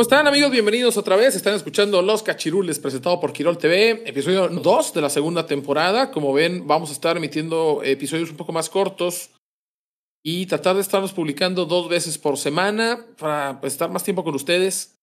[0.00, 0.50] ¿Cómo están amigos?
[0.50, 1.36] Bienvenidos otra vez.
[1.36, 6.10] Están escuchando Los Cachirules presentado por Quirol TV, episodio 2 de la segunda temporada.
[6.10, 9.32] Como ven, vamos a estar emitiendo episodios un poco más cortos
[10.24, 14.34] y tratar de estarlos publicando dos veces por semana para pues, estar más tiempo con
[14.34, 14.96] ustedes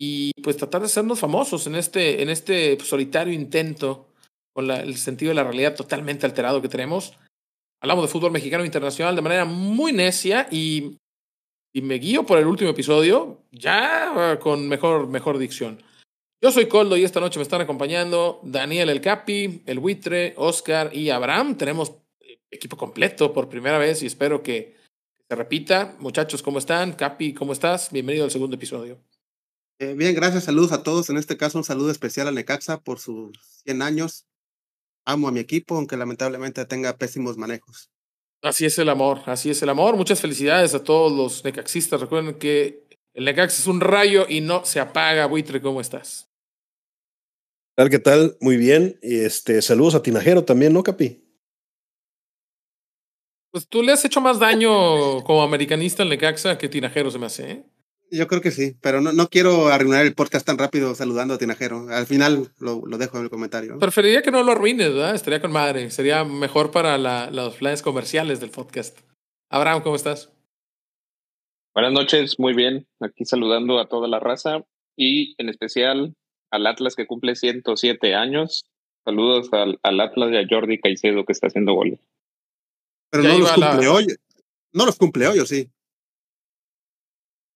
[0.00, 4.06] y pues tratar de hacernos famosos en este, en este solitario intento
[4.54, 7.12] con el sentido de la realidad totalmente alterado que tenemos.
[7.82, 10.96] Hablamos de fútbol mexicano internacional de manera muy necia y
[11.72, 15.82] y me guío por el último episodio, ya ah, con mejor, mejor dicción.
[16.40, 20.94] Yo soy Coldo y esta noche me están acompañando Daniel El Capi, El Buitre, Oscar
[20.94, 21.56] y Abraham.
[21.56, 21.94] Tenemos
[22.50, 24.76] equipo completo por primera vez y espero que
[25.28, 25.96] se repita.
[25.98, 26.92] Muchachos, ¿cómo están?
[26.92, 27.90] Capi, ¿cómo estás?
[27.90, 29.02] Bienvenido al segundo episodio.
[29.80, 31.10] Eh, bien, gracias, saludos a todos.
[31.10, 34.26] En este caso, un saludo especial a Necaxa por sus 100 años.
[35.04, 37.90] Amo a mi equipo, aunque lamentablemente tenga pésimos manejos.
[38.42, 39.96] Así es el amor, así es el amor.
[39.96, 42.00] Muchas felicidades a todos los necaxistas.
[42.00, 45.26] Recuerden que el Necax es un rayo y no se apaga.
[45.26, 46.30] Buitre, ¿cómo estás?
[47.76, 47.90] ¿Qué tal?
[47.90, 48.36] ¿Qué tal?
[48.40, 48.98] Muy bien.
[49.02, 51.24] Y este, saludos a Tinajero también, ¿no, Capi?
[53.50, 57.26] Pues tú le has hecho más daño como americanista al Necaxa que Tinajero se me
[57.26, 57.64] hace, ¿eh?
[58.10, 61.38] Yo creo que sí, pero no, no quiero arruinar el podcast tan rápido saludando a
[61.38, 61.88] Tinajero.
[61.90, 63.78] Al final lo, lo dejo en el comentario.
[63.78, 65.14] Preferiría que no lo arruines, ¿verdad?
[65.14, 65.90] Estaría con madre.
[65.90, 68.98] Sería mejor para la, los planes comerciales del podcast.
[69.50, 70.32] Abraham, ¿cómo estás?
[71.74, 72.86] Buenas noches, muy bien.
[73.00, 74.64] Aquí saludando a toda la raza
[74.96, 76.14] y en especial
[76.50, 78.64] al Atlas que cumple 107 años.
[79.04, 82.00] Saludos al, al Atlas y a Jordi Caicedo que está haciendo goles.
[83.10, 84.06] Pero no los cumple hoy.
[84.72, 85.70] No los cumple hoy, ¿o sí?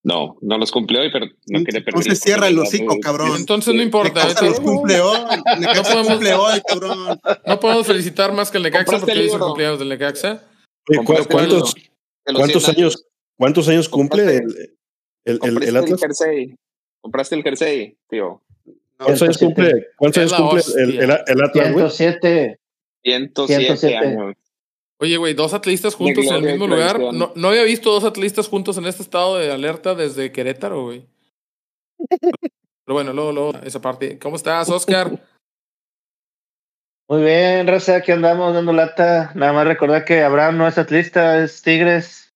[0.05, 2.01] No, no los cumple hoy, pero no quiere perder.
[2.01, 3.37] Entonces cierra el hocico, cabrón.
[3.37, 4.25] Entonces no importa.
[4.25, 5.19] Necaxa los cumple hoy.
[5.61, 7.21] Necaxa no podemos, cumple hoy, cabrón.
[7.47, 10.43] No podemos felicitar más que el Necaxa porque hoy es el cumpleaños del Necaxa.
[11.05, 11.75] ¿Cuántos,
[12.25, 14.77] cuántos años, ¿Cuántos años cumple el,
[15.25, 15.93] el, el, el Atlas?
[15.93, 16.55] El jersey.
[17.01, 18.43] Compraste el jersey, tío.
[18.97, 22.59] ¿Cuántos años cumple, ¿cuántos años cumple el, el, Atlas, 107.
[23.03, 24.37] 107 años.
[24.99, 27.01] Oye, güey, dos atletas juntos en el mismo lugar.
[27.01, 31.07] No, no había visto dos atletas juntos en este estado de alerta desde Querétaro, güey.
[32.85, 34.19] Pero bueno, luego, luego, esa parte.
[34.19, 35.21] ¿Cómo estás, Oscar?
[37.09, 39.33] Muy bien, Raza, aquí andamos dando lata.
[39.35, 42.33] Nada más recordar que Abraham no es atlista, es Tigres.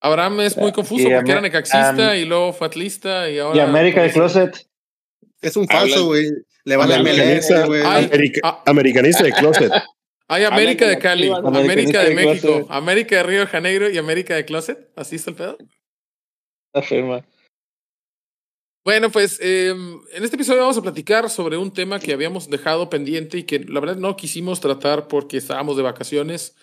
[0.00, 3.56] Abraham es muy confuso porque era necaxista y luego fue atlista y ahora.
[3.56, 4.68] Y América de Closet.
[5.40, 6.26] Es un falso, güey.
[6.64, 7.82] Le vale a MLS, güey.
[8.66, 9.72] Americanista de Closet.
[10.28, 14.44] Hay América de Cali, América de México, América de Río de Janeiro y América de
[14.44, 14.90] Closet.
[14.94, 15.58] ¿Así está el pedo?
[16.74, 17.24] Afirma.
[18.84, 22.90] Bueno, pues eh, en este episodio vamos a platicar sobre un tema que habíamos dejado
[22.90, 26.56] pendiente y que la verdad no quisimos tratar porque estábamos de vacaciones.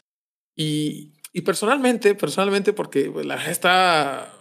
[0.56, 4.35] Y, y personalmente, personalmente porque pues, la está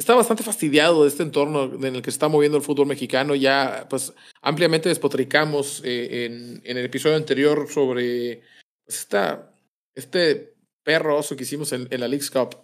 [0.00, 3.34] está bastante fastidiado de este entorno en el que se está moviendo el fútbol mexicano.
[3.34, 8.42] Ya, pues, ampliamente despotricamos eh, en, en, el episodio anterior sobre
[8.86, 9.54] pues, esta,
[9.94, 12.56] este perro oso que hicimos en, en la League's Cup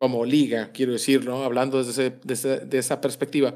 [0.00, 1.44] como liga, quiero decir, ¿no?
[1.44, 3.54] Hablando desde, desde de esa perspectiva.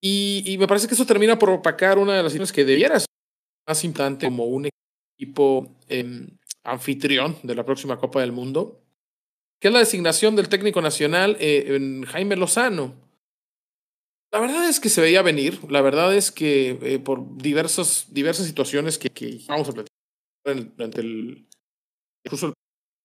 [0.00, 2.98] Y, y, me parece que eso termina por opacar una de las situaciones que debiera
[2.98, 3.08] ser
[3.68, 4.70] más importante como un
[5.18, 6.26] equipo eh,
[6.64, 8.80] anfitrión de la próxima Copa del Mundo
[9.60, 12.94] que es la designación del técnico nacional eh, Jaime Lozano.
[14.30, 18.46] La verdad es que se veía venir, la verdad es que eh, por diversas, diversas
[18.46, 21.48] situaciones que, que vamos a platicar durante el
[22.24, 22.52] incluso el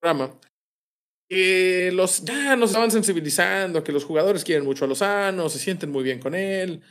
[0.01, 0.37] programa,
[1.29, 5.91] que los, ya nos estaban sensibilizando, que los jugadores quieren mucho a Lozano, se sienten
[5.91, 6.81] muy bien con él,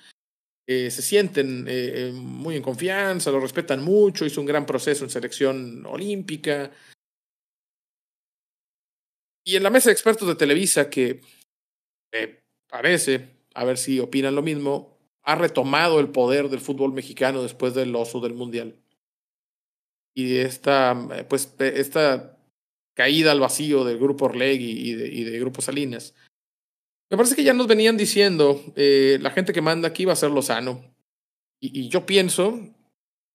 [0.66, 5.10] eh, se sienten eh, muy en confianza, lo respetan mucho, hizo un gran proceso en
[5.10, 6.70] selección olímpica,
[9.44, 11.20] y en la mesa de expertos de Televisa, que
[12.68, 17.74] parece, a ver si opinan lo mismo, ha retomado el poder del fútbol mexicano después
[17.74, 18.76] del oso del Mundial.
[20.14, 22.38] Y esta, pues, esta
[22.94, 26.14] caída al vacío del Grupo Orlegui y de, Grupo Salinas.
[27.10, 30.16] Me parece que ya nos venían diciendo, eh, la gente que manda aquí va a
[30.16, 30.94] ser Lozano.
[31.60, 32.58] Y, y yo pienso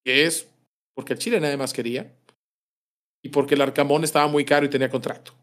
[0.03, 0.47] que es
[0.95, 2.11] porque el Chile nadie más quería
[3.23, 5.36] y porque el Arcamón estaba muy caro y tenía contrato.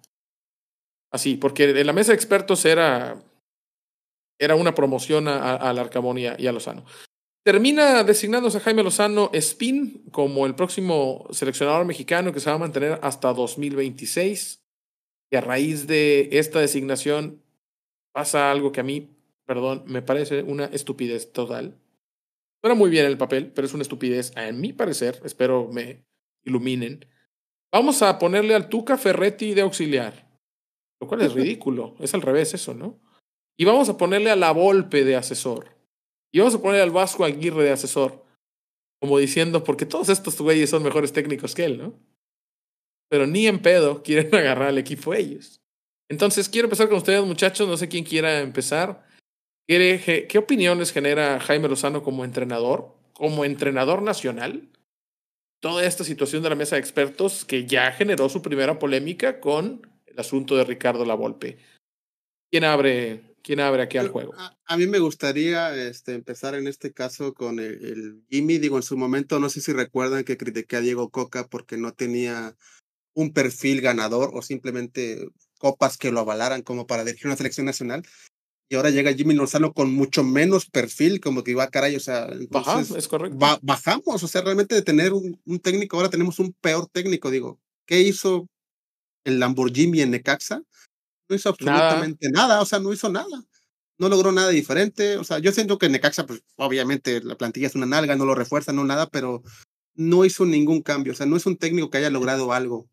[1.15, 3.23] Así, porque en la mesa de expertos era,
[4.37, 6.85] era una promoción al Arcamón y a, Lozano.
[7.45, 12.59] Termina designándose a Jaime Lozano Spin como el próximo seleccionador mexicano que se va a
[12.59, 14.65] mantener hasta 2026.
[15.31, 17.41] Y a raíz de esta designación
[18.13, 19.17] pasa algo que a mí,
[19.47, 21.79] perdón, me parece una estupidez total.
[22.61, 25.21] Suena muy bien el papel, pero es una estupidez, a mi parecer.
[25.25, 26.05] Espero me
[26.43, 27.07] iluminen.
[27.73, 30.24] Vamos a ponerle al Tuca Ferretti de auxiliar,
[31.05, 31.95] lo cual es ridículo.
[32.01, 32.99] Es al revés eso, ¿no?
[33.57, 35.69] Y vamos a ponerle a la Volpe de asesor.
[36.33, 38.25] Y vamos a ponerle al Vasco Aguirre de asesor.
[39.01, 41.95] Como diciendo, porque todos estos güeyes son mejores técnicos que él, ¿no?
[43.09, 45.61] Pero ni en pedo quieren agarrar al equipo ellos.
[46.09, 47.69] Entonces, quiero empezar con ustedes, muchachos.
[47.69, 49.07] No sé quién quiera empezar.
[49.69, 52.95] ¿Qué, qué opiniones genera Jaime Lozano como entrenador?
[53.13, 54.69] Como entrenador nacional.
[55.61, 59.94] Toda esta situación de la mesa de expertos que ya generó su primera polémica con
[60.15, 61.59] el asunto de Ricardo Lavolpe.
[62.51, 64.33] ¿Quién abre, quién abre aquí al juego?
[64.37, 68.59] A, mí me gustaría este, empezar en este caso con el, el, Jimmy.
[68.59, 71.93] Digo, en su momento, no sé si recuerdan que critiqué a Diego Coca porque no
[71.93, 72.57] tenía
[73.15, 75.29] un perfil ganador o simplemente
[75.59, 78.05] copas que lo avalaran como para dirigir una selección nacional
[78.69, 82.27] y ahora llega Jimmy Lozano con mucho menos perfil, como que iba, caray, o sea,
[82.33, 83.39] entonces, es correcto.
[83.63, 87.61] bajamos, o sea, realmente de tener un, un, técnico, ahora tenemos un peor técnico, digo,
[87.87, 88.49] ¿qué hizo
[89.25, 90.63] el Lamborghini en Necaxa?
[91.29, 92.61] No hizo absolutamente nada.
[92.61, 93.45] o sea, no hizo nada.
[93.99, 97.77] No logró nada diferente, o sea, yo siento que Necaxa, pues obviamente la plantilla es
[97.77, 99.45] una nalga, no lo refuerza, no nada, pero
[99.95, 102.89] no hizo ningún cambio, o sea, no es un técnico que haya logrado algo.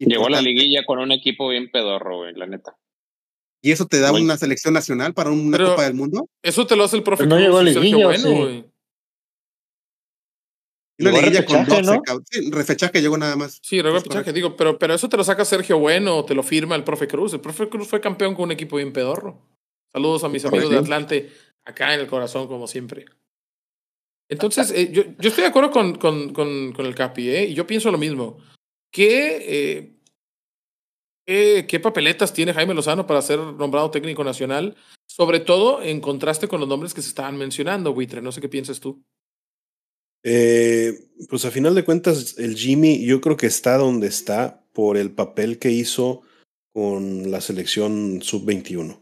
[0.00, 2.76] Llegó a la liguilla con un equipo bien pedorro, la neta.
[3.60, 6.28] ¿Y eso te da una selección nacional para una Copa del Mundo?
[6.42, 7.26] Eso te lo hace el profe.
[7.26, 8.64] no llegó a liguilla, bueno, sí.
[10.98, 12.02] Una liguilla con 12, ¿no?
[12.30, 13.58] sí, refechaje llegó nada más.
[13.62, 16.76] Sí, refechaje, digo, pero, pero eso te lo saca Sergio Bueno o te lo firma
[16.76, 17.32] el profe Cruz.
[17.32, 19.40] El profe Cruz fue campeón con un equipo bien pedorro.
[19.92, 21.32] Saludos a mis amigos de Atlante,
[21.64, 23.06] acá en el corazón, como siempre.
[24.28, 27.44] Entonces, eh, yo, yo, estoy de acuerdo con, con, con, con el Capi, ¿eh?
[27.44, 28.38] y yo pienso lo mismo.
[28.90, 29.92] Que eh,
[31.24, 34.76] ¿Qué, papeletas tiene Jaime Lozano para ser nombrado técnico nacional?
[35.06, 38.20] Sobre todo en contraste con los nombres que se estaban mencionando, Buitre.
[38.22, 39.02] No sé qué piensas tú.
[40.24, 44.96] Eh, pues a final de cuentas, el Jimmy yo creo que está donde está por
[44.96, 46.22] el papel que hizo
[46.72, 49.00] con la selección sub-21.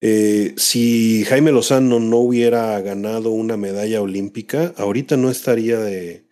[0.00, 6.26] Eh, si Jaime Lozano no hubiera ganado una medalla olímpica, ahorita no estaría de,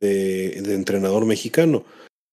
[0.00, 1.84] de entrenador mexicano.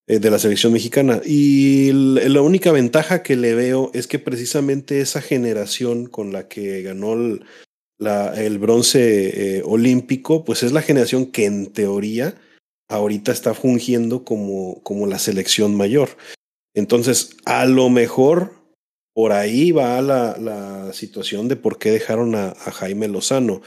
[0.06, 1.22] Eh, de la selección mexicana.
[1.25, 6.81] Y la única ventaja que le veo es que precisamente esa generación con la que
[6.81, 7.46] ganó el,
[8.00, 12.36] el bronce eh, olímpico, pues es la generación que en teoría
[12.90, 16.10] ahorita está fungiendo como, como la selección mayor.
[16.75, 18.63] Entonces, a lo mejor
[19.13, 23.62] por ahí va la, la situación de por qué dejaron a, Jaime Lozano.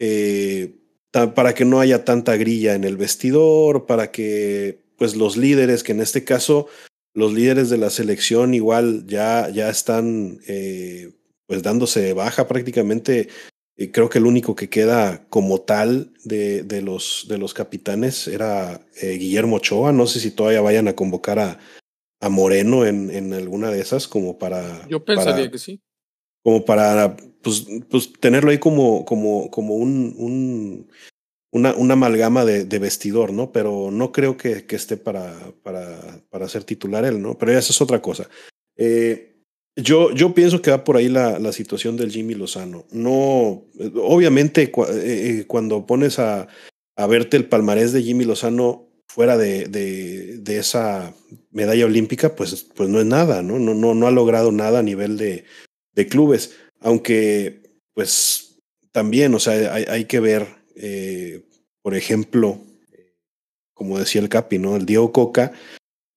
[0.00, 0.74] Eh,
[1.10, 5.92] para que no haya tanta grilla en el vestidor, para que pues los líderes, que
[5.92, 6.68] en este caso
[7.14, 11.12] los líderes de la selección igual ya, ya están eh,
[11.46, 13.28] pues dándose baja prácticamente.
[13.78, 18.26] Eh, creo que el único que queda como tal de, de los, de los capitanes
[18.26, 19.92] era eh, Guillermo Ochoa.
[19.92, 21.58] No sé si todavía vayan a convocar a,
[22.20, 24.86] a Moreno en, en alguna de esas como para...
[24.88, 25.80] Yo pensaría que sí.
[26.42, 30.88] Como para pues, pues tenerlo ahí como, como, como un, un
[31.50, 33.52] una, una amalgama de, de, vestidor, ¿no?
[33.52, 37.38] Pero no creo que, que esté para, para, para, ser titular él, ¿no?
[37.38, 38.28] Pero esa es otra cosa.
[38.76, 39.37] Eh,
[39.78, 42.84] yo, yo pienso que va por ahí la, la situación del Jimmy Lozano.
[42.90, 43.64] No,
[44.02, 46.48] obviamente eh, eh, cuando pones a,
[46.96, 51.14] a verte el palmarés de Jimmy Lozano fuera de, de, de, esa
[51.50, 53.58] medalla olímpica, pues, pues no es nada, ¿no?
[53.58, 55.44] No, no, no ha logrado nada a nivel de,
[55.94, 56.56] de clubes.
[56.80, 57.62] Aunque,
[57.94, 58.60] pues
[58.92, 61.42] también, o sea, hay, que ver eh,
[61.82, 62.60] por ejemplo,
[63.72, 64.76] como decía el Capi, ¿no?
[64.76, 65.52] El Diego Coca,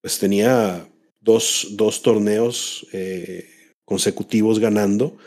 [0.02, 0.86] pues tenía
[1.22, 3.48] dos, dos torneos eh,
[3.86, 5.18] consecutivos ganando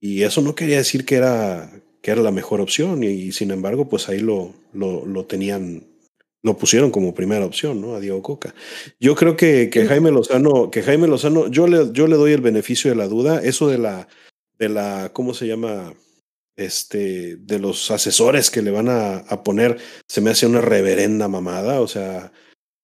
[0.00, 3.88] y eso no quería decir que era, que era la mejor opción y, sin embargo,
[3.88, 5.86] pues ahí lo, lo, lo, tenían,
[6.42, 7.94] lo pusieron como primera opción, ¿no?
[7.94, 8.54] A Diego Coca.
[8.98, 12.40] Yo creo que, que Jaime Lozano, que Jaime Lozano, yo le, yo le doy el
[12.40, 14.08] beneficio de la duda, eso de la,
[14.58, 15.94] de la, ¿cómo se llama?
[16.56, 21.26] este, de los asesores que le van a, a, poner, se me hace una reverenda
[21.26, 22.32] mamada, o sea,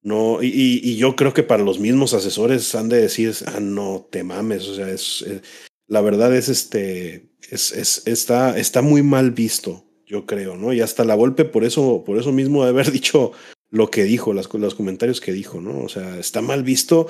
[0.07, 4.07] no, y, y, yo creo que para los mismos asesores han de decir, ah, no
[4.11, 5.43] te mames, o sea, es, es
[5.89, 10.73] la verdad es este, es, es, está, está muy mal visto yo creo, ¿no?
[10.73, 13.33] Y hasta la golpe por eso, por eso mismo de haber dicho
[13.71, 15.81] lo que dijo, las, los comentarios que dijo, ¿no?
[15.81, 17.09] O sea, está mal visto.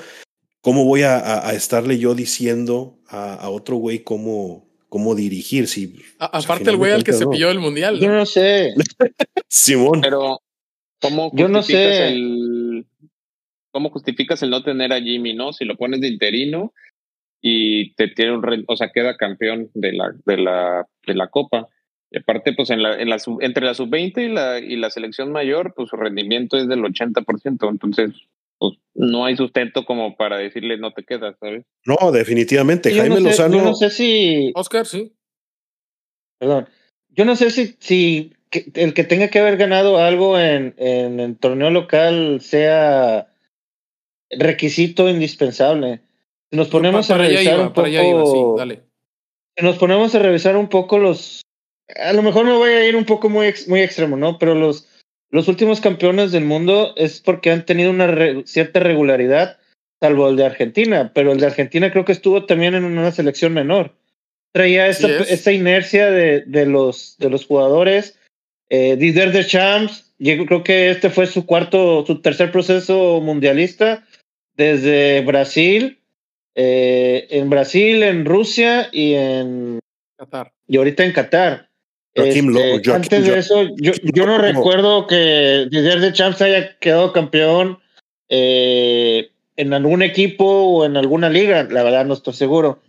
[0.62, 5.68] ¿Cómo voy a, a, estarle yo diciendo a, a otro güey cómo, cómo dirigir?
[5.68, 8.00] Si, aparte el güey al que se pilló el mundial.
[8.00, 8.74] Yo no sé.
[9.48, 10.00] Simón.
[10.00, 10.40] Pero,
[11.00, 12.08] ¿cómo yo no sé.
[12.08, 12.55] El,
[13.76, 15.52] ¿Cómo justificas el no tener a Jimmy, no?
[15.52, 16.73] Si lo pones de interino
[17.42, 21.68] y te tiene un, o sea, queda campeón de la, de la, de la Copa.
[22.11, 25.30] Y aparte, pues en la, en la entre la sub-20 y la, y la selección
[25.30, 27.68] mayor, pues su rendimiento es del 80%.
[27.68, 28.12] Entonces,
[28.56, 31.66] pues no hay sustento como para decirle no te quedas, ¿sabes?
[31.85, 32.95] No, definitivamente.
[32.95, 33.59] Jaime no sé, Lozano.
[33.59, 34.52] Yo no sé si.
[34.54, 35.12] Oscar, sí.
[36.38, 36.66] Perdón.
[37.11, 41.21] Yo no sé si, si que, el que tenga que haber ganado algo en, en
[41.21, 43.28] el torneo local sea
[44.30, 46.00] requisito indispensable.
[46.50, 47.88] Si nos ponemos para a revisar iba, un poco.
[47.88, 48.83] Iba, sí, dale.
[49.56, 51.42] Si nos ponemos a revisar un poco los.
[52.04, 54.38] A lo mejor me voy a ir un poco muy, muy extremo, ¿no?
[54.38, 54.88] Pero los,
[55.30, 59.59] los últimos campeones del mundo es porque han tenido una re, cierta regularidad,
[60.00, 61.12] salvo el de Argentina.
[61.14, 63.95] Pero el de Argentina creo que estuvo también en una selección menor.
[64.52, 68.18] Traía esa, esa inercia de, de, los, de los jugadores.
[68.68, 74.04] Eh, Didier Deschamps, yo creo que este fue su cuarto, su tercer proceso mundialista
[74.56, 76.00] desde Brasil
[76.58, 79.78] eh, en Brasil, en Rusia y en
[80.18, 80.52] Qatar.
[80.66, 81.68] Y ahorita en Qatar.
[82.16, 86.78] Joaquim este, Joaquim antes de eso, yo, yo no recuerdo que Didier de Champs haya
[86.78, 87.78] quedado campeón
[88.30, 92.80] eh, en algún equipo o en alguna liga, la verdad no estoy seguro.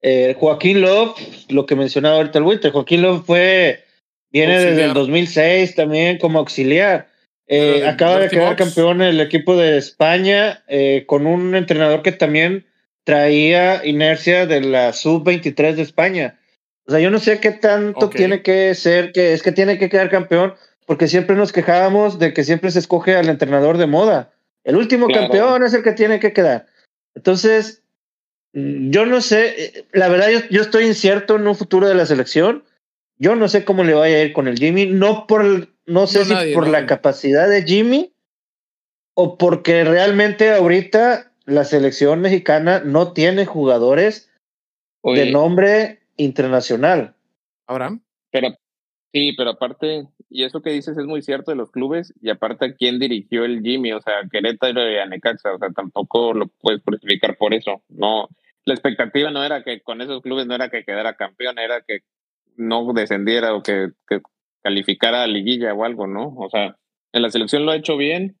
[0.00, 1.16] Eh, Joaquín Love,
[1.48, 3.84] lo que mencionaba ahorita el Winter, Joaquín Love fue,
[4.30, 4.76] viene auxiliar.
[4.76, 7.08] desde el 2006 también como auxiliar.
[7.50, 12.66] Eh, acaba de quedar campeón el equipo de España eh, con un entrenador que también
[13.04, 16.38] traía inercia de la sub-23 de España.
[16.86, 18.18] O sea, yo no sé qué tanto okay.
[18.18, 22.34] tiene que ser, que es que tiene que quedar campeón, porque siempre nos quejábamos de
[22.34, 24.30] que siempre se escoge al entrenador de moda.
[24.62, 25.22] El último claro.
[25.22, 26.66] campeón es el que tiene que quedar.
[27.14, 27.82] Entonces,
[28.52, 32.64] yo no sé, la verdad yo, yo, estoy incierto en un futuro de la selección.
[33.16, 36.20] Yo no sé cómo le vaya a ir con el Jimmy, no por, no sé
[36.20, 38.12] no, si nadie, por la capacidad de Jimmy
[39.14, 44.30] o porque realmente ahorita la selección mexicana no tiene jugadores
[45.00, 45.24] Oye.
[45.24, 47.14] de nombre internacional.
[47.66, 48.02] Abraham.
[48.30, 48.54] Pero
[49.12, 52.66] sí, pero aparte, y eso que dices es muy cierto de los clubes, y aparte
[52.66, 56.48] a quién dirigió el Jimmy, o sea, Querétaro y a Necaxa, o sea, tampoco lo
[56.48, 57.82] puedes justificar por eso.
[57.88, 58.28] No,
[58.66, 62.00] la expectativa no era que con esos clubes no era que quedara campeón, era que
[62.56, 64.20] no descendiera o que, que
[64.68, 66.34] calificara a liguilla o algo, ¿no?
[66.36, 66.76] O sea,
[67.12, 68.36] en la selección lo ha hecho bien,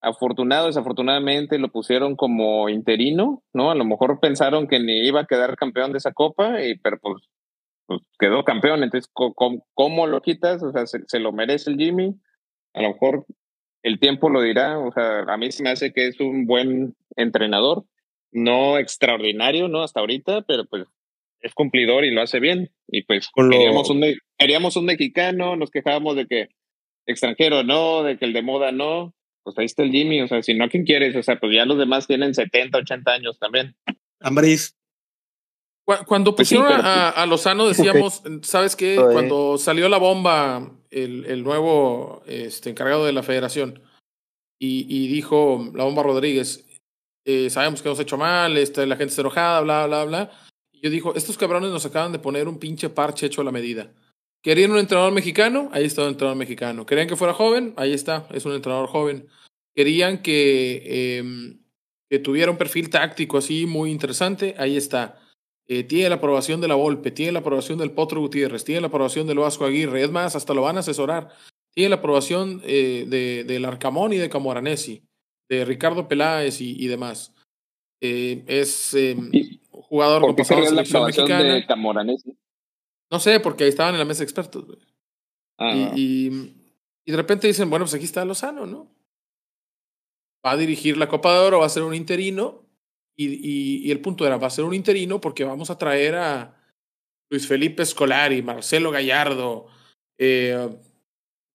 [0.00, 3.70] afortunado, desafortunadamente lo pusieron como interino, ¿no?
[3.70, 6.98] A lo mejor pensaron que ni iba a quedar campeón de esa copa, y, pero
[7.00, 7.22] pues,
[7.86, 8.82] pues quedó campeón.
[8.82, 10.60] Entonces, ¿cómo, ¿cómo, lo quitas?
[10.64, 12.16] O sea, ¿se, ¿se, lo merece el Jimmy?
[12.74, 13.26] A lo mejor
[13.84, 14.76] el tiempo lo dirá.
[14.80, 17.84] O sea, a mí se me hace que es un buen entrenador,
[18.32, 19.82] no extraordinario, ¿no?
[19.82, 20.88] Hasta ahorita, pero pues
[21.42, 22.70] es cumplidor y lo hace bien.
[22.88, 23.50] Y pues lo...
[23.50, 24.02] queríamos, un,
[24.40, 26.48] queríamos un mexicano, nos quejábamos de que
[27.06, 30.42] extranjero no, de que el de moda no pues ahí está el Jimmy, o sea,
[30.42, 31.16] si no, ¿quién quieres?
[31.16, 33.74] O sea, pues ya los demás tienen 70, 80 años también.
[34.20, 34.76] Ambris.
[36.06, 38.38] Cuando pusieron pues sí, a, a, Lozano decíamos, okay.
[38.42, 38.98] ¿sabes qué?
[38.98, 39.12] Oye.
[39.12, 43.82] Cuando salió la bomba, el, el nuevo este, encargado de la federación,
[44.60, 46.66] y, y dijo la bomba Rodríguez,
[47.24, 50.30] eh, sabemos que hemos hecho mal, este, la gente está enojada, bla, bla, bla.
[50.72, 53.52] Y yo dijo, estos cabrones nos acaban de poner un pinche parche hecho a la
[53.52, 53.90] medida.
[54.42, 55.68] ¿Querían un entrenador mexicano?
[55.72, 56.86] Ahí está un entrenador mexicano.
[56.86, 57.74] ¿Querían que fuera joven?
[57.76, 59.26] Ahí está, es un entrenador joven.
[59.74, 61.56] ¿Querían que, eh,
[62.08, 64.54] que tuviera un perfil táctico así muy interesante?
[64.58, 65.18] Ahí está.
[65.68, 68.88] Eh, tiene la aprobación de la Volpe, tiene la aprobación del Potro Gutiérrez, tiene la
[68.88, 71.28] aprobación del Vasco Aguirre, es más, hasta lo van a asesorar.
[71.72, 75.04] Tiene la aprobación eh, de, del Arcamón y de Camoranesi,
[75.48, 77.32] de Ricardo Peláez y, y demás.
[78.00, 78.96] Eh, es
[79.70, 81.54] jugador con pasado de selección mexicana.
[81.54, 82.36] De Camoranesi?
[83.10, 84.66] No sé, porque ahí estaban en la mesa de expertos.
[84.66, 84.78] Güey.
[85.58, 85.92] Ah, y, no.
[85.96, 86.54] y,
[87.04, 88.94] y, de repente dicen, bueno, pues aquí está Lozano, ¿no?
[90.44, 92.66] Va a dirigir la Copa de Oro, va a ser un interino.
[93.16, 96.56] Y, y el punto era, va a ser un interino porque vamos a traer a
[97.30, 99.66] Luis Felipe Scolari, Marcelo Gallardo,
[100.18, 100.68] eh,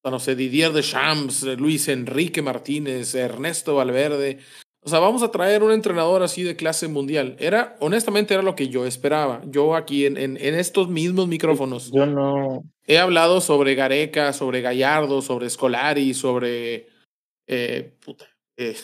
[0.04, 4.40] no sé, Didier Deschamps, Luis Enrique Martínez, Ernesto Valverde.
[4.86, 7.36] O sea, vamos a traer un entrenador así de clase mundial.
[7.40, 9.42] Era, honestamente, era lo que yo esperaba.
[9.48, 11.92] Yo aquí en, en, en estos mismos micrófonos.
[11.92, 12.62] Yo no.
[12.86, 16.88] He hablado sobre Gareca, sobre Gallardo, sobre Scolari, sobre.
[17.48, 18.28] Eh, puta.
[18.58, 18.78] Eh,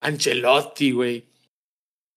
[0.00, 1.28] Ancelotti, güey.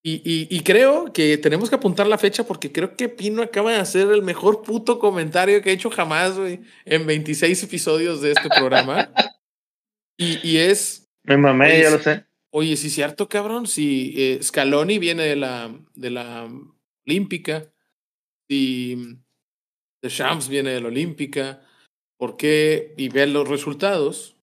[0.03, 3.77] Y, y, creo que tenemos que apuntar la fecha porque creo que Pino acaba de
[3.77, 8.49] hacer el mejor puto comentario que he hecho jamás, güey, en 26 episodios de este
[8.49, 9.11] programa.
[10.17, 11.07] y, y, es.
[11.23, 12.25] Me mamé, ya lo sé.
[12.53, 13.65] Oye, sí es cierto, cabrón.
[13.65, 16.49] Si eh, Scaloni viene de la, de la
[17.07, 17.71] Olímpica,
[18.49, 19.17] si
[20.01, 21.65] The Shams viene de la Olímpica,
[22.17, 22.93] ¿por qué?
[22.97, 24.35] Y ver los resultados.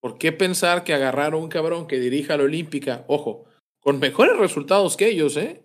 [0.00, 3.46] ¿Por qué pensar que agarrar a un cabrón que dirija la Olímpica, ojo,
[3.80, 5.64] con mejores resultados que ellos, ¿eh?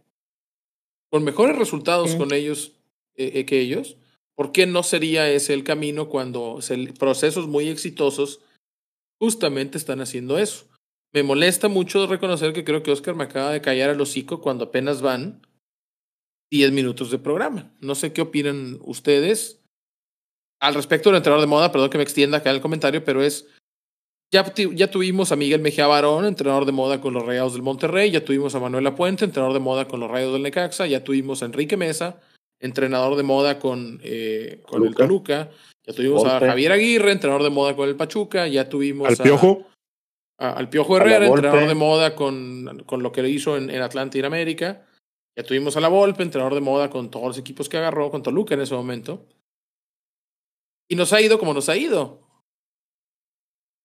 [1.11, 2.73] Con mejores resultados con ellos
[3.15, 3.97] eh, eh, que ellos.
[4.35, 6.59] ¿Por qué no sería ese el camino cuando
[6.97, 8.39] procesos muy exitosos
[9.19, 10.70] justamente están haciendo eso?
[11.13, 14.65] Me molesta mucho reconocer que creo que Oscar me acaba de callar el hocico cuando
[14.65, 15.45] apenas van
[16.51, 17.71] 10 minutos de programa.
[17.81, 19.61] No sé qué opinan ustedes
[20.61, 21.71] al respecto del entrenador de moda.
[21.71, 23.47] Perdón que me extienda acá el comentario, pero es
[24.33, 28.11] ya, ya, tuvimos a Miguel Mejía Barón, entrenador de moda con los Rayados del Monterrey.
[28.11, 30.87] Ya tuvimos a Manuel Puente, entrenador de moda con los Rayos del Necaxa.
[30.87, 32.21] Ya tuvimos a Enrique Mesa,
[32.61, 35.49] entrenador de moda con, eh, con el Toluca.
[35.85, 38.47] Ya tuvimos a Javier Aguirre, entrenador de moda con el Pachuca.
[38.47, 39.65] Ya tuvimos al Piojo.
[40.41, 44.17] A, al Piojo Herrera, entrenador de moda con, con lo que hizo en, en Atlanta
[44.17, 44.87] y en América.
[45.37, 48.23] Ya tuvimos a la Volpe, entrenador de moda con todos los equipos que agarró, con
[48.23, 49.27] Toluca en ese momento.
[50.89, 52.27] Y nos ha ido como nos ha ido.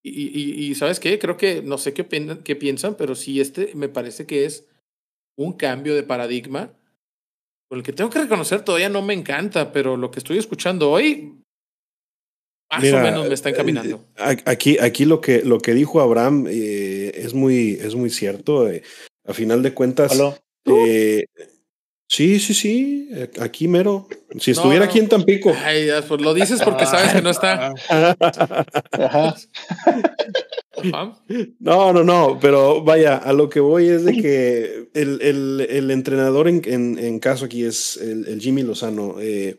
[0.03, 1.19] Y, y, ¿sabes qué?
[1.19, 2.07] Creo que, no sé qué,
[2.45, 4.69] qué piensan, pero sí este me parece que es
[5.37, 6.73] un cambio de paradigma
[7.69, 10.91] con el que tengo que reconocer todavía no me encanta, pero lo que estoy escuchando
[10.91, 11.43] hoy
[12.71, 14.05] más o menos me está encaminando.
[14.17, 18.69] Eh, aquí, aquí lo que lo que dijo Abraham eh, es muy es muy cierto.
[18.69, 18.83] Eh,
[19.27, 20.19] a final de cuentas,
[20.65, 21.27] eh,
[22.09, 24.07] Sí, sí, sí, eh, aquí mero.
[24.39, 25.53] Si estuviera aquí en Tampico.
[25.65, 27.73] Ay, pues lo dices porque sabes que no está.
[31.59, 35.91] No, no, no, pero vaya, a lo que voy es de que el, el, el
[35.91, 39.17] entrenador en, en, en, caso aquí es el, Jimmy Lozano.
[39.19, 39.57] Eh,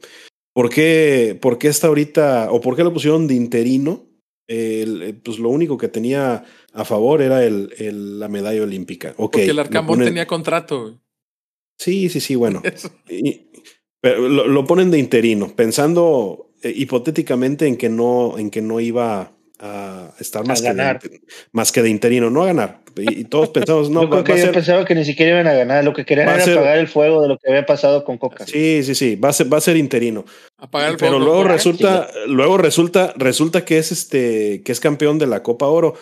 [0.57, 4.07] ¿por, qué, ¿Por qué está ahorita, o por qué lo pusieron de interino?
[4.47, 9.13] El, pues lo único que tenía a favor era el, el la medalla olímpica.
[9.15, 10.99] porque el Arcamón tenía contrato.
[11.77, 12.63] Sí, sí, sí, bueno.
[14.01, 19.36] pero lo, ponen de interino, pensando eh, hipotéticamente en que no, en que no iba
[19.59, 22.79] a estar más, que De, más que de interino, no a ganar.
[22.95, 25.83] Y, todos pensamos, no, yo creo que yo pensaba que ni siquiera iban a ganar,
[25.83, 28.45] lo que querían era apagar el fuego de lo que había pasado con Coca.
[28.45, 30.25] Sí, sí, sí, va a ser, va a ser interino.
[30.57, 35.27] Apagar el Pero luego resulta, luego resulta, resulta que es este, que es campeón de
[35.27, 35.95] la Copa Oro.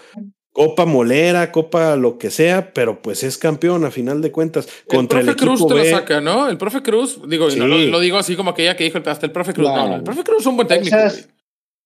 [0.55, 4.69] Copa Molera, Copa lo que sea, pero pues es campeón a final de cuentas.
[4.87, 6.47] Contra el, profe Cruz te lo saca, ¿no?
[6.47, 9.51] El profe Cruz, digo, no, lo, digo así como aquella que dijo hasta el profe
[9.53, 9.67] Cruz.
[9.67, 10.95] No, el profe Cruz es un buen técnico.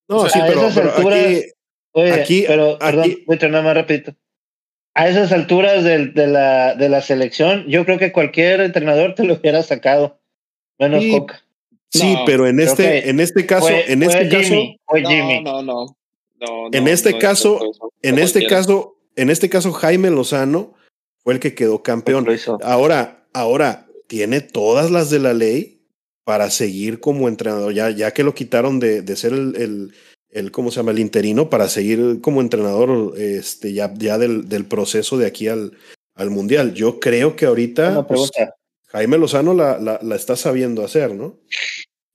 [0.07, 1.41] no, sí, pero, aquí,
[1.91, 4.15] oye, aquí, pero, perdón, voy a terminar más rapidito.
[4.93, 9.23] A esas alturas de, de, la, de la selección, yo creo que cualquier entrenador te
[9.23, 10.19] lo hubiera sacado,
[10.77, 11.43] menos Coca.
[11.91, 15.41] Sí, pero en este, en este caso, en este caso, fue Jimmy.
[15.41, 15.97] no, no.
[16.39, 17.59] no en este caso,
[18.03, 20.75] en este caso, en este caso, Jaime Lozano
[21.23, 22.27] fue el que quedó campeón.
[22.63, 25.81] Ahora, ahora tiene todas las de la ley
[26.23, 29.93] para seguir como entrenador, ya, ya que lo quitaron de, de ser el, el,
[30.31, 30.91] el, ¿cómo se llama?
[30.91, 35.73] El interino para seguir como entrenador, este, ya, ya del, del proceso de aquí al,
[36.15, 36.73] al mundial.
[36.73, 38.31] Yo creo que ahorita pues,
[38.87, 41.37] Jaime Lozano la, la, la, está sabiendo hacer, ¿no?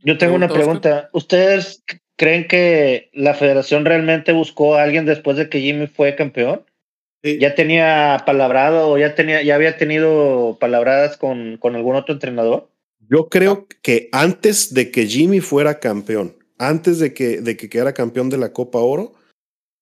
[0.00, 1.08] Yo tengo una pregunta.
[1.12, 1.82] ¿Ustedes
[2.16, 6.64] ¿Creen que la federación realmente buscó a alguien después de que Jimmy fue campeón?
[7.22, 12.68] ¿Ya tenía palabrado o ya, tenía, ya había tenido palabradas con, con algún otro entrenador?
[13.08, 16.36] Yo creo que antes de que Jimmy fuera campeón,
[16.68, 19.14] antes de que, de que quedara campeón de la Copa Oro,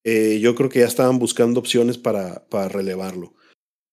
[0.05, 3.35] eh, yo creo que ya estaban buscando opciones para, para relevarlo.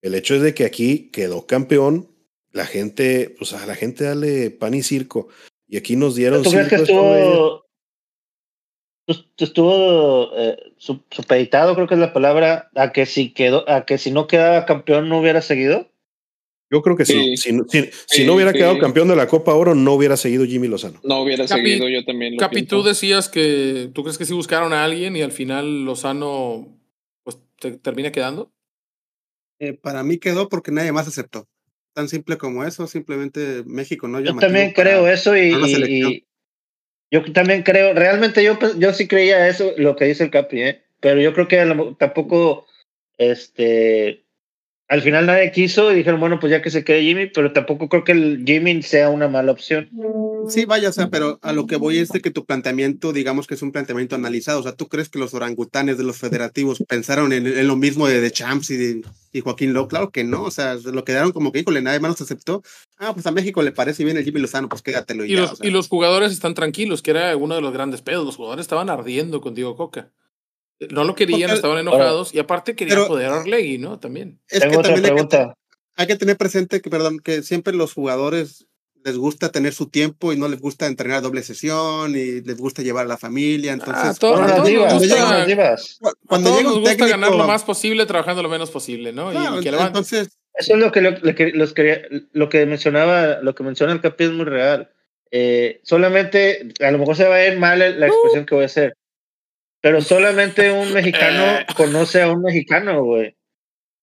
[0.01, 2.09] El hecho es de que aquí quedó campeón,
[2.51, 5.27] la gente, pues a la gente dale pan y circo.
[5.67, 6.41] Y aquí nos dieron.
[6.41, 7.65] ¿Tú crees que estuvo,
[9.37, 10.57] estuvo eh,
[11.09, 14.65] supeditado, creo que es la palabra, a que si quedó, a que si no quedaba
[14.65, 15.91] campeón no hubiera seguido.
[16.71, 17.35] Yo creo que sí.
[17.35, 17.51] Si,
[18.05, 20.99] si, no hubiera quedado campeón de la Copa Oro, no hubiera seguido Jimmy Lozano.
[21.03, 22.33] No hubiera seguido, yo también.
[22.33, 25.85] Lo Capi, tú decías que tú crees que sí buscaron a alguien y al final
[25.85, 26.67] Lozano
[27.23, 27.39] pues
[27.81, 28.51] termina quedando.
[29.59, 31.47] Eh, para mí quedó porque nadie más aceptó.
[31.93, 36.23] Tan simple como eso, simplemente México no Yo también creo eso y,
[37.11, 40.83] yo también creo, realmente yo, yo sí creía eso, lo que dice el Capi, ¿eh?
[40.99, 42.67] pero yo creo que tampoco,
[43.17, 44.25] este,
[44.89, 47.87] al final nadie quiso y dijeron, bueno, pues ya que se quede Jimmy, pero tampoco
[47.89, 49.87] creo que el Jimmy sea una mala opción.
[50.47, 53.45] Sí, vaya, o sea, pero a lo que voy es de que tu planteamiento, digamos
[53.45, 54.59] que es un planteamiento analizado.
[54.59, 58.19] O sea, ¿tú crees que los orangutanes de los federativos pensaron en, lo mismo de,
[58.19, 59.89] de Champs y, de, y Joaquín Lowe?
[59.89, 62.63] Claro que no, o sea, lo quedaron como que, híjole, nadie más los aceptó.
[62.97, 65.69] Ah, pues a México le parece bien el Jimmy Lozano, pues quédatelo y, los, y
[65.69, 68.25] los jugadores están tranquilos, que era uno de los grandes pedos.
[68.25, 70.09] Los jugadores estaban ardiendo con Diego Coca.
[70.91, 73.99] No lo querían, estaban enojados y aparte querían poder a Orlegui, ¿no?
[73.99, 74.39] También.
[74.47, 75.55] Es que también pregunta.
[75.95, 78.65] Hay que, tener presente que, perdón, que siempre los jugadores
[79.03, 82.81] les gusta tener su tiempo y no les gusta entrenar doble sesión y les gusta
[82.81, 83.73] llevar a la familia.
[83.73, 84.87] Entonces, ah, cuando, cuando, llega,
[86.25, 89.33] cuando llega un nos gusta ganar lo más posible trabajando lo menos posible, ¿no?
[89.33, 92.01] y, entonces, eso es lo que, lo, que, los quería,
[92.33, 94.91] lo que mencionaba, lo que menciona el Capi es muy real.
[95.31, 98.65] Eh, solamente, a lo mejor se va a ver mal la expresión que voy a
[98.65, 98.97] hacer,
[99.81, 103.35] pero solamente un mexicano conoce a un mexicano, güey.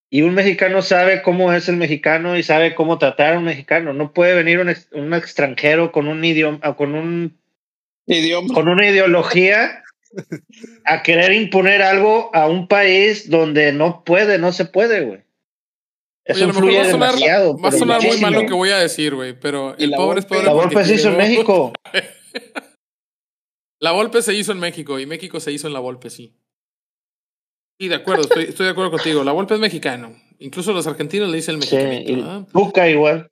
[0.08, 3.92] Y un mexicano sabe cómo es el mexicano y sabe cómo tratar a un mexicano.
[3.92, 7.38] No puede venir un, un extranjero con un idioma, con un
[8.06, 9.82] idioma, con una ideología
[10.84, 15.26] a querer imponer algo a un país donde no puede, no se puede, güey.
[16.24, 19.14] Eso Oye, va a sonar, va a sonar muy mal lo que voy a decir,
[19.14, 20.44] güey, pero el pobre es pobre.
[20.44, 21.72] La Volpe se hizo en México.
[23.80, 26.34] La Volpe se hizo en México y México se hizo en la Volpe, sí.
[27.78, 29.22] Sí, de acuerdo, estoy, estoy de acuerdo contigo.
[29.22, 30.16] La Volpe es mexicano.
[30.38, 32.46] Incluso los argentinos le dicen el mexicano.
[32.74, 33.30] Sí, igual.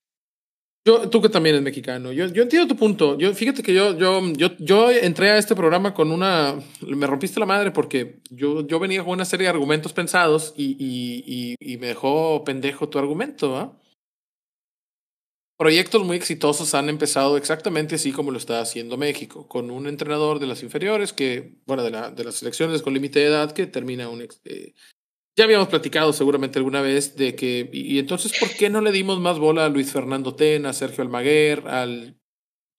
[0.87, 2.13] Yo, tú que también eres mexicano.
[2.13, 3.17] Yo, yo entiendo tu punto.
[3.17, 6.57] Yo, fíjate que yo, yo, yo, yo entré a este programa con una.
[6.81, 10.77] Me rompiste la madre porque yo, yo venía con una serie de argumentos pensados y,
[10.79, 13.57] y, y, me dejó pendejo tu argumento.
[13.57, 13.73] ¿ah?
[15.57, 20.41] Proyectos muy exitosos han empezado exactamente así como lo está haciendo México, con un entrenador
[20.41, 23.69] de las inferiores que, bueno, de, la, de las selecciones con límite de edad que
[23.69, 24.23] termina un.
[24.23, 24.75] Eh,
[25.37, 29.21] ya habíamos platicado seguramente alguna vez de que, y, entonces, ¿por qué no le dimos
[29.21, 32.19] más bola a Luis Fernando Tena, a Sergio Almaguer, al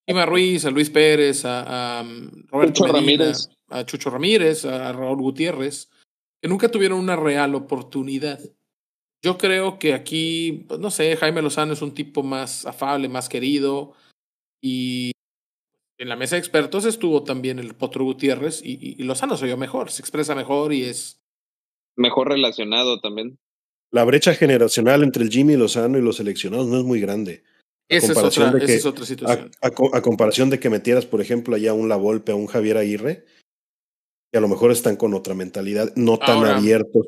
[0.06, 3.48] Ima Ruiz, a Luis Pérez, a, um, Roberto Ramírez.
[3.68, 5.90] a Chucho Ramírez, a Raúl Gutiérrez,
[6.40, 8.38] que nunca tuvieron una real oportunidad?
[9.22, 13.28] Yo creo que aquí, pues, no sé, Jaime Lozano es un tipo más afable, más
[13.28, 13.94] querido,
[14.62, 15.12] y
[15.98, 19.56] en la mesa de expertos estuvo también el Potro Gutiérrez, y, y Lozano se oyó
[19.56, 21.20] mejor, se expresa mejor y es
[21.96, 23.38] mejor relacionado también.
[23.90, 27.44] La brecha generacional entre el Jimmy Lozano y los seleccionados no es muy grande.
[27.88, 29.50] Esa es, otra, esa es otra situación.
[29.62, 33.24] A, comparación de que metieras, por ejemplo, allá un La Volpe, a un Javier Aguirre,
[34.32, 37.06] que a lo mejor están con otra mentalidad, no tan abiertos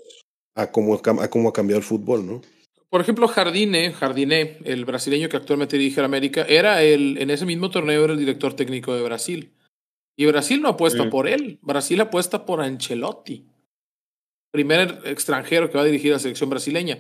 [0.58, 2.42] a cómo, a cómo ha cambiado el fútbol, ¿no?
[2.90, 7.44] Por ejemplo, Jardine, Jardine, el brasileño que actualmente dirige a América, era el, en ese
[7.44, 9.52] mismo torneo era el director técnico de Brasil.
[10.16, 13.46] Y Brasil no apuesta por él, Brasil apuesta por Ancelotti
[14.50, 16.98] primer extranjero que va a dirigir a la selección brasileña.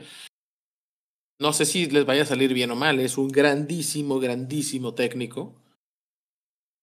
[1.40, 5.54] No sé si les vaya a salir bien o mal, es un grandísimo, grandísimo técnico.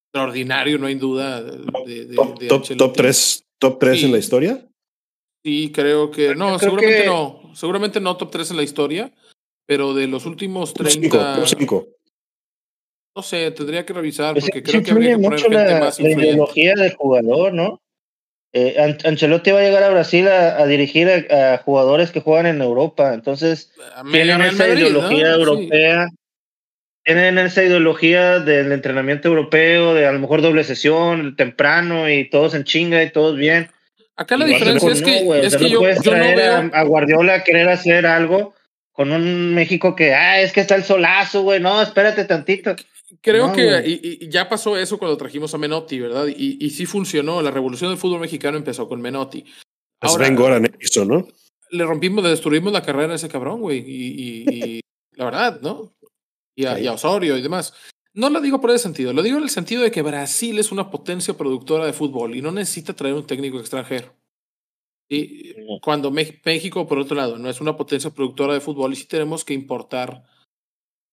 [0.08, 1.42] Extraordinario, no hay duda.
[1.42, 2.16] De,
[2.78, 4.68] top, 3, top 3 en la historia?
[5.46, 6.34] Sí, creo que.
[6.34, 7.52] No, seguramente no.
[7.54, 9.12] Seguramente no top 3 en la historia,
[9.68, 11.36] pero de los últimos 30.
[11.36, 11.88] Top 5.
[13.16, 16.00] No sé, tendría que revisar pues porque creo que habría que poner gente la, más
[16.00, 17.80] La ideología del jugador, ¿no?
[18.54, 23.14] Eh, Ancelotti va a llegar a Brasil a, dirigir a, jugadores que juegan en Europa,
[23.14, 23.72] entonces
[24.12, 26.08] tienen esa ideología europea,
[27.04, 32.56] tienen esa ideología del entrenamiento europeo, de a lo mejor doble sesión, temprano y todos
[32.56, 33.70] en chinga y todos bien.
[34.16, 36.70] Acá la diferencia es que, es que yo, yo no veo...
[36.74, 38.54] a, Guardiola querer hacer algo
[38.94, 42.76] con un México que, ah, es que está el solazo, güey, no, espérate tantito.
[43.22, 46.28] Creo que y, ya pasó eso cuando trajimos a Menotti, ¿verdad?
[46.28, 47.42] Y, y sí funcionó.
[47.42, 49.46] La revolución del fútbol mexicano empezó con Menotti.
[50.02, 51.28] Ahora, Sven Goran hizo, ¿no?
[51.72, 53.84] Le rompimos, le destruimos la carrera a ese cabrón, güey.
[53.86, 54.80] Y,
[55.14, 55.94] la verdad, ¿no?
[56.56, 57.74] Y a, Osorio y demás.
[58.16, 60.72] No lo digo por ese sentido, lo digo en el sentido de que Brasil es
[60.72, 64.16] una potencia productora de fútbol y no necesita traer un técnico extranjero.
[65.10, 69.06] Y cuando México, por otro lado, no es una potencia productora de fútbol y sí
[69.06, 70.24] tenemos que importar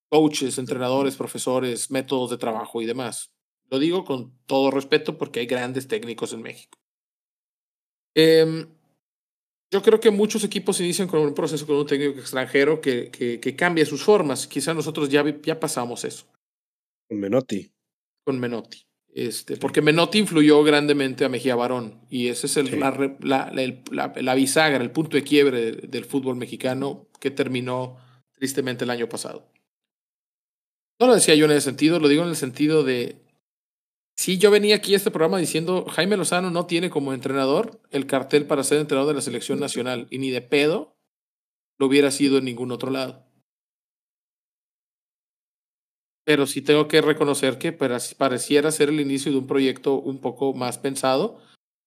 [0.09, 3.33] coaches, entrenadores, profesores, métodos de trabajo y demás.
[3.69, 6.79] Lo digo con todo respeto porque hay grandes técnicos en México.
[8.15, 8.69] Em,
[9.73, 13.41] yo creo que muchos equipos inician con un proceso con un técnico extranjero que, que,
[13.41, 14.47] que cambia sus formas.
[14.47, 16.32] Quizá nosotros ya, ya pasamos eso.
[17.09, 17.73] Con Menotti.
[18.25, 18.87] Con Menotti.
[19.15, 24.35] Este, porque Menotti influyó grandemente a Mejía Barón y ese es el, la, la, la,
[24.35, 27.99] bisagra, el punto de quiebre del fútbol mexicano que terminó
[28.33, 29.53] tristemente el año pasado.
[30.99, 33.23] No lo decía yo en ese sentido, lo digo en el sentido de,
[34.17, 38.07] si yo venía aquí a este programa diciendo, Jaime Lozano no tiene como entrenador el
[38.07, 40.97] cartel para ser entrenador de la selección nacional y ni de pedo
[41.79, 43.27] lo hubiera sido en ningún otro lado.
[46.25, 50.55] Pero sí tengo que reconocer que pareciera ser el inicio de un proyecto un poco
[50.55, 51.41] más pensado,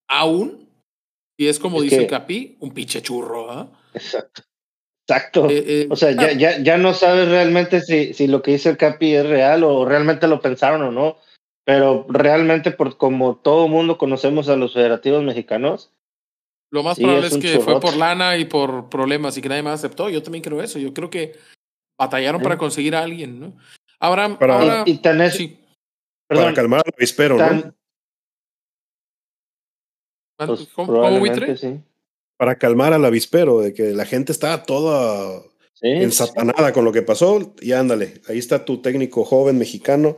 [0.09, 0.65] aún
[1.37, 3.51] si es como dice Capi, un pinche churro.
[3.51, 3.71] ¿ah?
[3.93, 4.43] Exacto.
[5.07, 5.49] Exacto.
[5.49, 8.69] Eh, eh, o sea, ya, ya, ya no sabes realmente si, si lo que dice
[8.69, 11.17] el Capi es real o realmente lo pensaron o no.
[11.65, 15.91] Pero realmente, por como todo mundo conocemos a los federativos mexicanos.
[16.71, 19.79] Lo más probable es, que fue por lana y por problemas y que nadie más
[19.79, 20.09] aceptó.
[20.09, 20.77] Yo también creo eso.
[20.77, 21.33] Yo creo que
[21.99, 23.53] batallaron para conseguir a alguien, ¿no?
[23.99, 24.99] Ahora, para, y,
[26.27, 27.73] para calmar al avispero, ¿no?
[30.37, 31.79] Pues, ¿Cómo, sí.
[32.37, 35.41] Para calmar al avispero, de que la gente estaba toda
[35.81, 37.53] ensatanada con lo que pasó.
[37.61, 40.17] Y ándale, ahí está tu técnico joven mexicano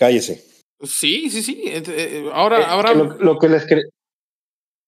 [0.00, 0.42] Cállese.
[0.82, 1.62] Sí, sí, sí.
[1.66, 2.94] Eh, eh, ahora, eh, ahora.
[2.94, 3.66] Lo, que les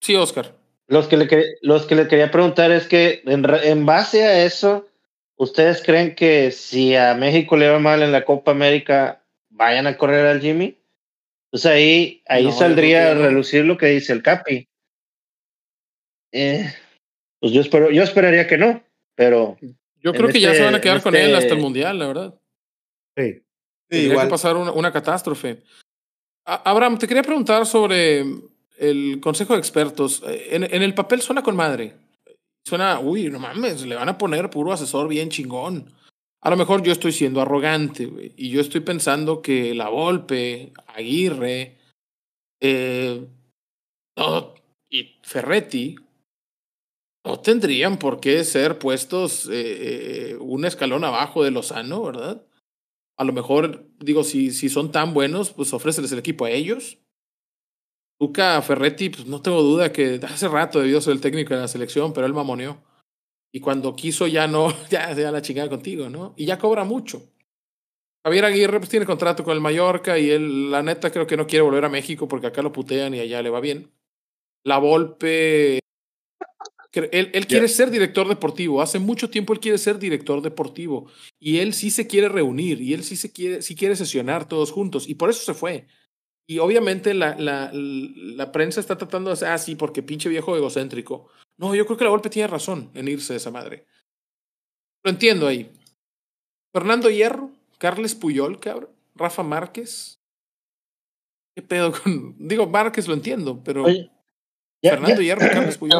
[0.00, 0.56] Sí, Oscar.
[0.87, 1.28] Los que, le,
[1.61, 4.87] los que le quería preguntar es que, en, en, base a eso,
[5.42, 9.96] ¿ustedes creen que si a México le va mal en la Copa América, vayan a
[9.96, 10.78] correr al Jimmy?
[11.50, 14.68] Pues ahí, ahí saldría a relucir lo que dice el Capi.
[16.31, 18.83] pues yo espero, yo esperaría que no,
[19.16, 19.59] pero.
[19.96, 21.98] Yo creo que ya se van a este, quedar con él hasta el este Mundial,
[21.98, 22.35] la verdad.
[23.16, 23.42] Sí.
[23.88, 25.62] Tendría que pasar una, una catástrofe.
[26.44, 28.24] Abraham, te quería preguntar sobre
[28.78, 30.22] el Consejo de Expertos.
[30.26, 31.94] En, en, el papel suena con madre.
[32.64, 35.92] Suena, uy, no mames, le van a poner puro asesor bien chingón.
[36.40, 40.72] A lo mejor yo estoy siendo arrogante, güey, y yo estoy pensando que la Volpe,
[40.88, 41.79] Aguirre,
[42.61, 43.27] eh,
[44.90, 45.96] y Ferretti
[47.25, 52.46] no tendrían por qué ser puestos eh, eh, un escalón abajo de Lozano, ¿verdad?
[53.16, 56.98] A lo mejor, digo, si, si son tan buenos, pues ofréceles el equipo a ellos.
[58.20, 61.68] Luca Ferretti, pues no tengo duda que hace rato debió ser el técnico de la
[61.68, 62.83] selección, pero él mamoneó.
[63.53, 66.35] Y cuando quiso ya no, ya se da la chingada contigo, ¿no?
[66.37, 67.22] Y ya cobra mucho.
[68.25, 71.46] Javier Aguirre pues tiene contrato con el Mallorca y él, la neta, creo que no
[71.46, 73.90] quiere volver a México porque acá lo putean y allá le va bien.
[74.64, 75.83] La Volpe
[76.92, 78.83] él, él quiere ser director deportivo.
[78.83, 81.07] Hace mucho tiempo él quiere ser director deportivo.
[81.40, 82.81] Y él sí se quiere reunir.
[82.81, 85.09] Y él sí se quiere, sí quiere sesionar todos juntos.
[85.09, 85.87] Y por eso se fue.
[86.46, 90.57] Y obviamente la, la, la prensa está tratando de hacer, ah, sí, porque pinche viejo
[90.57, 91.28] egocéntrico.
[91.57, 93.87] No, yo creo que la golpe tiene razón en irse de esa madre.
[95.05, 95.70] Lo entiendo ahí.
[96.72, 100.20] Fernando Hierro, Carles Puyol, cabrón, Rafa Márquez.
[101.55, 102.35] ¿Qué pedo con.?
[102.38, 103.87] Digo, Márquez lo entiendo, pero.
[103.88, 105.37] Ya, Fernando ya,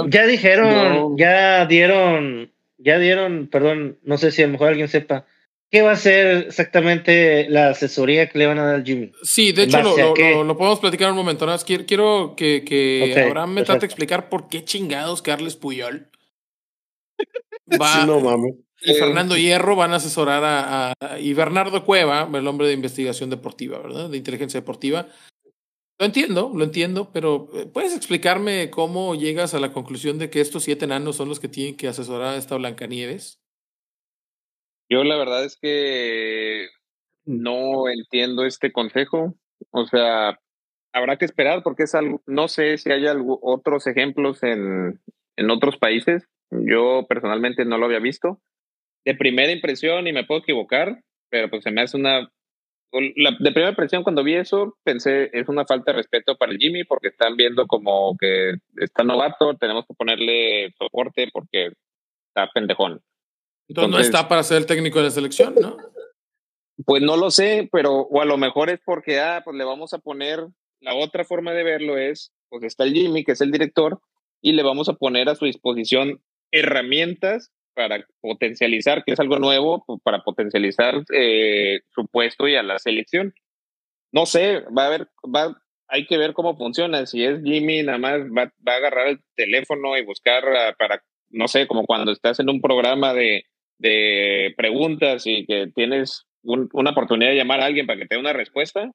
[0.09, 5.25] Ya dijeron, ya dieron, ya dieron, perdón, no sé si a lo mejor alguien sepa,
[5.73, 9.11] ¿qué va a ser exactamente la asesoría que le van a dar al Jimmy?
[9.23, 11.47] Sí, de hecho lo, lo, podemos platicar en un momento.
[11.47, 11.59] ¿no?
[11.59, 16.11] Quiero, quiero que, que Abraham me trate de explicar por qué chingados Carles Puyol
[17.81, 18.55] va, no, mames.
[18.83, 23.31] y Fernando Hierro van a asesorar a, a, y Bernardo Cueva, el hombre de investigación
[23.31, 24.11] deportiva, ¿verdad?
[24.11, 25.09] De inteligencia deportiva,
[25.99, 30.41] lo entiendo, lo entiendo, pero eh, ¿puedes explicarme cómo llegas a la conclusión de que
[30.41, 33.42] estos siete enanos son los que tienen que asesorar a esta Blancanieves?
[34.93, 36.69] Yo la verdad es que
[37.25, 39.35] no entiendo este consejo.
[39.71, 40.39] O sea,
[40.93, 45.01] habrá que esperar porque es algo, no sé si hay algo, otros ejemplos en,
[45.37, 46.29] en otros países.
[46.51, 48.43] Yo personalmente no lo había visto.
[49.07, 52.31] De primera impresión, y me puedo equivocar, pero pues se me hace una
[52.93, 56.59] la, de primera impresión cuando vi eso pensé es una falta de respeto para el
[56.59, 61.71] Jimmy porque están viendo como que está novato, tenemos que ponerle soporte porque
[62.29, 63.01] está pendejón.
[63.69, 65.77] Entonces, no está para ser el técnico de la selección, ¿no?
[66.85, 69.95] Pues no lo sé, pero o a lo mejor es porque ah, pues le vamos
[69.95, 70.47] a poner
[70.81, 74.01] la otra forma de verlo es pues está el Jimmy que es el director
[74.41, 76.21] y le vamos a poner a su disposición
[76.51, 82.63] herramientas para potencializar, que es algo nuevo, pues, para potencializar eh, su puesto y a
[82.63, 83.33] la selección.
[84.13, 85.57] No sé, va a ver, va,
[85.89, 87.07] hay que ver cómo funciona.
[87.07, 91.03] Si es Jimmy, nada más va, va a agarrar el teléfono y buscar ah, para,
[91.31, 93.45] no sé, como cuando estás en un programa de,
[93.79, 98.21] de preguntas y que tienes una oportunidad de llamar a alguien para que te dé
[98.21, 98.91] una respuesta,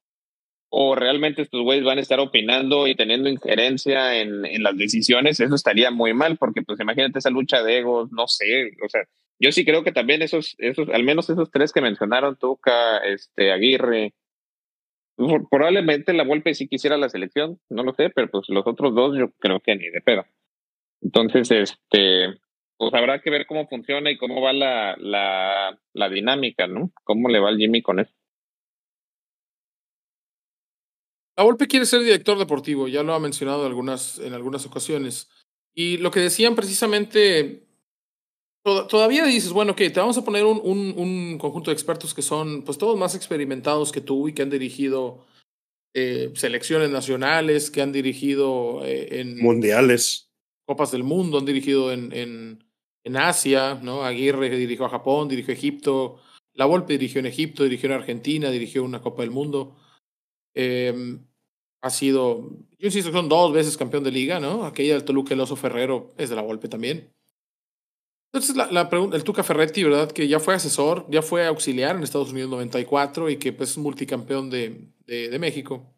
[0.70, 5.40] o realmente estos güeyes van a estar opinando y teniendo injerencia en, en, las decisiones,
[5.40, 9.04] eso estaría muy mal, porque pues imagínate esa lucha de egos, no sé, o sea,
[9.40, 13.52] yo sí creo que también esos, esos, al menos esos tres que mencionaron, Tuca, este,
[13.52, 14.14] Aguirre,
[15.50, 19.18] probablemente la Volpe sí quisiera la selección, no lo sé, pero pues los otros dos
[19.18, 20.26] yo creo que ni de pedo.
[21.02, 22.40] Entonces, este,
[22.78, 26.92] pues habrá que ver cómo funciona y cómo va la, la, la dinámica, ¿no?
[27.04, 28.14] Cómo le va al Jimmy con eso.
[31.36, 35.30] La Volpe quiere ser director deportivo, ya lo ha mencionado algunas, en algunas ocasiones.
[35.76, 37.68] Y lo que decían precisamente,
[38.64, 42.24] todavía dices, bueno, ok, te vamos a poner un, un, un, conjunto de expertos que
[42.24, 45.28] son, pues todos más experimentados que tú y que han dirigido
[45.94, 49.40] eh, selecciones nacionales, que han dirigido eh, en...
[49.40, 50.32] Mundiales.
[50.66, 52.67] Copas del Mundo, han dirigido en, en,
[53.08, 54.04] en Asia, ¿no?
[54.04, 56.20] Aguirre dirigió a Japón, dirigió a Egipto,
[56.54, 59.78] La Volpe dirigió en Egipto, dirigió en Argentina, dirigió una Copa del Mundo.
[60.54, 61.18] Eh,
[61.82, 64.66] ha sido, yo insisto, son dos veces campeón de liga, ¿no?
[64.66, 67.14] Aquella del Toluca, el Oso Ferrero, es de La Volpe también.
[68.34, 70.12] Entonces, la pregunta, el Tuca Ferretti, ¿verdad?
[70.12, 73.78] Que ya fue asesor, ya fue auxiliar en Estados Unidos 94 y que pues, es
[73.78, 75.96] multicampeón de, de, de México.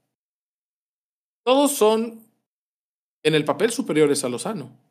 [1.44, 2.24] Todos son
[3.24, 4.89] en el papel superiores a Lozano.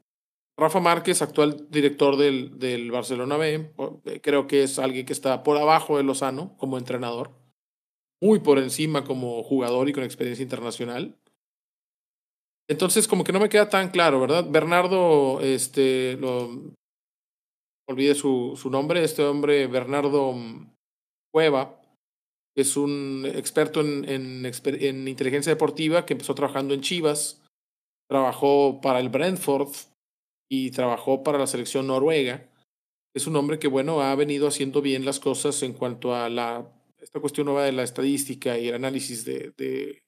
[0.59, 3.73] Rafa Márquez, actual director del, Barcelona B,
[4.23, 7.31] creo que es alguien que está por abajo de Lozano como entrenador,
[8.21, 11.16] muy por encima como jugador y con experiencia internacional.
[12.68, 14.47] Entonces, como que no me queda tan claro, ¿verdad?
[14.51, 16.75] Bernardo, este, lo,
[17.88, 20.35] olvide su, su nombre, este hombre, Bernardo
[21.33, 21.81] Cueva,
[22.57, 27.40] es un experto en, en, inteligencia deportiva que empezó trabajando en Chivas,
[28.11, 29.71] trabajó para el Brentford
[30.49, 32.49] y trabajó para la selección noruega.
[33.15, 36.67] Es un hombre que, bueno, ha venido haciendo bien las cosas en cuanto a la,
[36.99, 40.03] esta cuestión nueva de la estadística y el análisis de, de,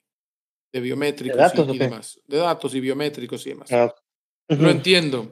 [0.72, 3.72] de biométricos ¿De datos, y, demás, de datos y biométricos y demás.
[3.72, 3.94] Ah.
[4.48, 5.30] No entiendo.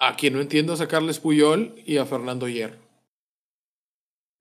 [0.00, 2.76] A quien no entiendo es a Carles Puyol y a Fernando Hierro.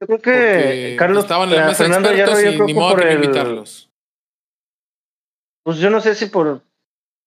[0.01, 2.67] Yo creo que Porque Carlos estaban en la mesa Fernando expertos Hierro, yo y creo
[2.67, 3.89] ni que modo por el- invitarlos.
[5.63, 6.61] Pues yo no sé si por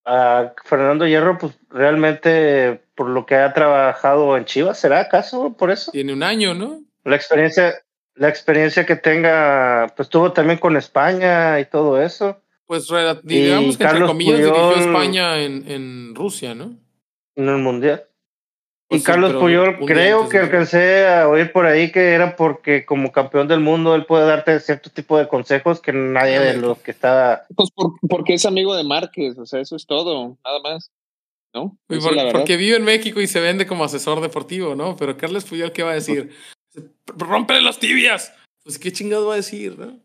[0.06, 5.70] a Fernando Hierro, pues realmente por lo que ha trabajado en Chivas, ¿será acaso por
[5.70, 5.90] eso?
[5.92, 6.80] Tiene un año, ¿no?
[7.04, 7.74] La experiencia,
[8.14, 12.86] la experiencia que tenga, pues tuvo también con España y todo eso, Pues
[13.22, 16.76] digamos que entre Carlos comillas dirigió Puyol- España en, en Rusia, ¿no?
[17.34, 18.04] en el mundial.
[18.88, 22.36] Pues y sí, Carlos Puyol, creo antes que alcancé a oír por ahí que era
[22.36, 26.56] porque como campeón del mundo él puede darte cierto tipo de consejos que nadie de
[26.56, 30.38] los que está Pues por- porque es amigo de Márquez, o sea, eso es todo,
[30.44, 30.90] nada más.
[31.52, 31.76] ¿No?
[31.88, 32.38] Y Esa por- es la verdad.
[32.40, 34.94] porque vive en México y se vende como asesor deportivo, ¿no?
[34.96, 36.30] Pero Carles Puyol, ¿qué va a decir?
[37.16, 38.32] ¡Rómpele las tibias!
[38.62, 39.98] Pues qué chingado va a decir, ¿no?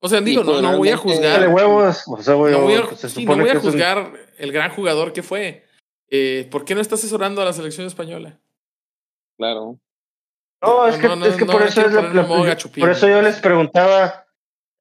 [0.00, 1.48] O sea, digo, no, no voy a juzgar.
[1.48, 4.12] huevos, o sea, güey, No voy a, pues, se sí, no voy a un- juzgar
[4.38, 5.64] el gran jugador que fue.
[6.10, 8.38] Eh, ¿Por qué no está asesorando a la selección española?
[9.36, 9.78] Claro.
[10.62, 12.90] No, es que, No, no, es que no, por no eso es la- la- por
[12.90, 14.26] eso yo les preguntaba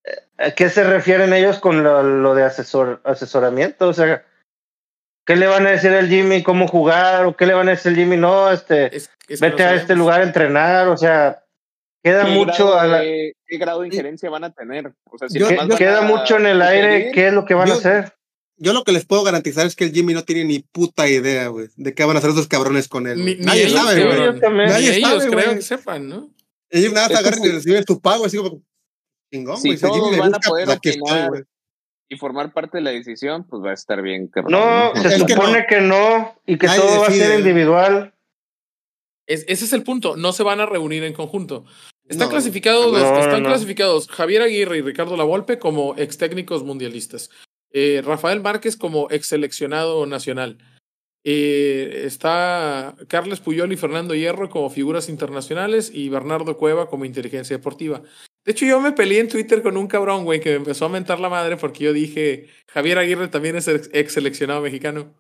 [0.04, 4.26] eh, a qué se refieren ellos con lo, lo de asesor, asesoramiento, o sea,
[5.26, 7.92] ¿qué le van a decir al Jimmy cómo jugar o qué le van a decir
[7.92, 11.44] al Jimmy no, este, Es- es que vete a este lugar a entrenar, o sea,
[12.04, 14.94] queda ¿Qué mucho grado a la- de- ¿Qué grado de injerencia van a tener?
[15.12, 17.70] O sea, si Yo- queda a mucho en el aire qué es lo que van
[17.70, 18.14] a hacer.
[18.60, 21.48] Yo lo que les puedo garantizar es que el Jimmy no tiene ni puta idea,
[21.50, 23.18] güey, de qué van a hacer esos cabrones con él.
[23.18, 23.36] Ni, güey.
[23.38, 24.34] ni Nadie ellos, sabe, güey.
[24.34, 26.30] Ni Nadie ellos sabe, creo que sepan, ¿no?
[26.70, 28.62] Ellos nada más agarran y reciben su pago, así como
[29.32, 29.78] chingón, güey.
[29.78, 31.44] Si todos van a poder pues estoy,
[32.10, 34.28] y formar parte de la decisión, pues va a estar bien.
[34.28, 35.66] cabrón, No, Es se que supone no.
[35.70, 38.14] que no y que Nadie todo va a ser individual.
[39.28, 40.16] Es- ese es el punto.
[40.16, 41.66] No se van a reunir en conjunto.
[42.08, 43.50] Están No, clasificados, no, están no.
[43.50, 47.30] clasificados Javier Aguirre y Ricardo Lavolpe como ex técnicos mundialistas.
[47.72, 50.58] Eh, Rafael Márquez como ex seleccionado nacional.
[51.24, 57.58] Eh, está Carles Puyol y Fernando Hierro como figuras internacionales y Bernardo Cueva como inteligencia
[57.58, 58.02] deportiva.
[58.46, 60.90] De hecho, yo me peleé en Twitter con un cabrón, güey, que me empezó a
[60.90, 65.14] mentar la madre porque yo dije, Javier Aguirre también es ex, seleccionado mexicano.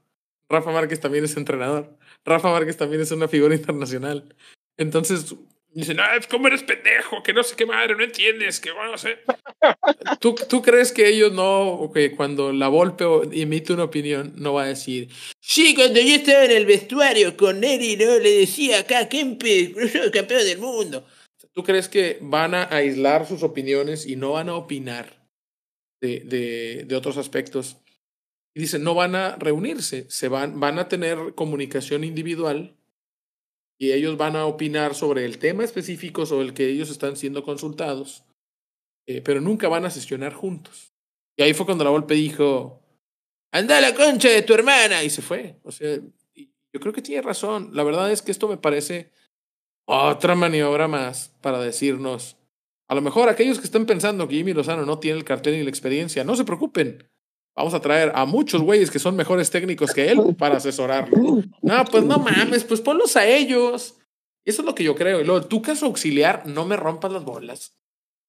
[0.47, 1.97] Rafa Márquez también es entrenador.
[2.23, 4.33] Rafa Márquez también es una figura internacional.
[4.77, 5.35] Entonces,
[5.81, 7.21] dicen, ah, ¿cómo eres pendejo?
[7.21, 9.19] Que no sé qué madre, no entiendes, que bueno, no sé.
[10.19, 14.63] ¿Tú, ¿Tú crees que ellos no, que cuando la Volpe emite una opinión, no va
[14.63, 15.09] a decir,
[15.39, 20.11] sí, cuando yo estaba en el vestuario con Neri, no le decía acá, Kempe, yo
[20.11, 21.05] campeón del mundo?
[21.53, 25.27] ¿Tú crees que van a aislar sus opiniones y no van a opinar
[26.01, 27.77] de, de, de otros aspectos?
[28.55, 32.75] Y dicen, no van a reunirse, se van, van a tener comunicación individual
[33.79, 37.43] y ellos van a opinar sobre el tema específico sobre el que ellos están siendo
[37.43, 38.23] consultados,
[39.07, 40.93] eh, pero nunca van a sesionar juntos.
[41.37, 42.81] Y ahí fue cuando la Volpe dijo,
[43.51, 45.59] anda a la concha de tu hermana, y se fue.
[45.63, 45.97] O sea,
[46.35, 47.71] yo creo que tiene razón.
[47.73, 49.11] La verdad es que esto me parece
[49.87, 52.37] otra maniobra más para decirnos,
[52.89, 55.63] a lo mejor aquellos que están pensando que Jimmy Lozano no tiene el cartel ni
[55.63, 57.09] la experiencia, no se preocupen.
[57.57, 61.41] Vamos a traer a muchos güeyes que son mejores técnicos que él para asesorarlo.
[61.63, 63.97] No, pues no mames, pues ponlos a ellos.
[64.45, 65.19] Eso es lo que yo creo.
[65.19, 67.75] Y luego, tu caso auxiliar, no me rompas las bolas.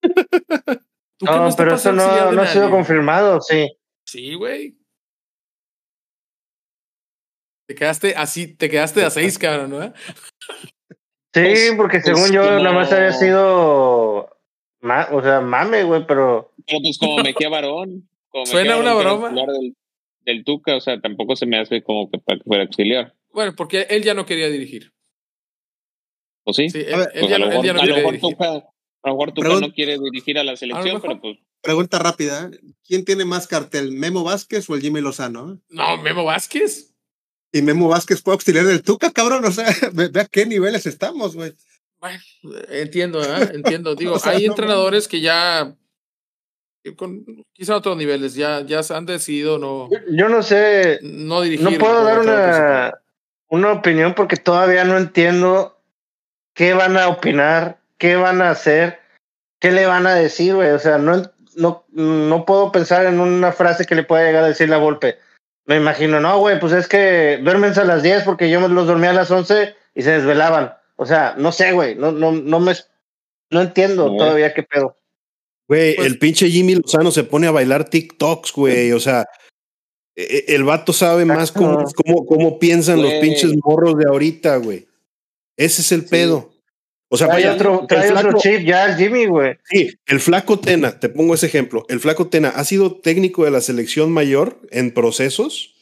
[0.01, 3.71] Tú que No, pero eso no, no ha sido confirmado, sí.
[4.07, 4.79] Sí, güey.
[7.69, 9.93] Te quedaste así, te quedaste a seis, cabrón, ¿no?
[11.35, 14.21] Sí, pues, porque según pues, yo nada más había sido,
[14.81, 16.55] o sea, mame, güey, pero...
[16.67, 18.09] Pero pues como Mejía Varón.
[18.47, 19.31] Suena una broma.
[19.31, 19.77] Del,
[20.25, 23.15] del, Tuca, o sea, tampoco se me hace como que para que fuera auxiliar.
[23.33, 24.93] Bueno, porque él ya no quería dirigir.
[26.45, 26.71] ¿O sí?
[26.71, 28.21] sí él, pues ya, no, él ya no quiere dirigir.
[28.21, 28.49] Tuca,
[29.03, 31.39] a lo mejor Tuca no quiere dirigir a la selección, pero pues...
[31.61, 32.51] Pregunta rápida,
[32.87, 35.61] ¿quién tiene más cartel, Memo Vázquez o el Jimmy Lozano?
[35.69, 36.95] No, Memo Vázquez.
[37.53, 39.45] Y Memo Vázquez fue auxiliar del Tuca, cabrón.
[39.45, 41.53] O sea, ve, a qué niveles estamos, güey.
[41.99, 42.21] Bueno,
[42.71, 43.51] entiendo, ¿eh?
[43.55, 43.95] entiendo.
[43.95, 45.77] Digo, hay entrenadores que ya
[46.97, 51.71] con quizá otros niveles ya ya se han decidido no yo, no sé no dirigir
[51.71, 52.95] no puedo dar una
[53.49, 55.79] una opinión porque todavía no entiendo
[56.55, 59.01] qué van a opinar qué van a hacer
[59.59, 61.23] qué le van a decir güey o sea no
[61.57, 65.19] no no puedo pensar en una frase que le pueda llegar a decir la golpe
[65.69, 69.11] me imagino, no, güey, pues es que duérmense a las 10 porque yo los dormía
[69.11, 70.75] a las 11 y se desvelaban.
[70.97, 72.73] O sea, no sé, güey, no, no, no me,
[73.51, 74.97] no entiendo todavía qué pedo.
[75.69, 79.27] Güey, pues el pinche Jimmy Lozano se pone a bailar TikToks, güey, o sea,
[80.17, 84.57] e, e, el vato sabe más cómo, cómo, cómo piensan los pinches morros de ahorita,
[84.57, 84.89] güey.
[85.57, 86.53] Ese es el pedo.
[87.11, 87.87] O sea, trae otro,
[88.39, 89.57] chip ya el Jimmy, güey.
[89.65, 91.87] Sí, el flaco Tena, te pongo ese ejemplo.
[91.89, 95.75] El flaco Tena ha sido técnico de la selección mayor en procesos.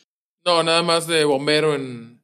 [0.45, 2.23] No, nada más de bombero en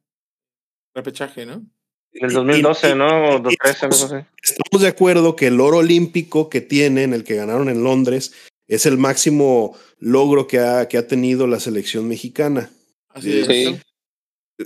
[0.95, 1.65] repechaje, ¿no?
[2.13, 3.29] En el 2012, ¿no?
[3.29, 4.25] O 2013, no sé.
[4.41, 8.33] Estamos de acuerdo que el oro olímpico que tienen, el que ganaron en Londres,
[8.67, 12.69] es el máximo logro que ha, que ha tenido la selección mexicana.
[13.09, 13.47] Así es.
[13.47, 13.79] Sí.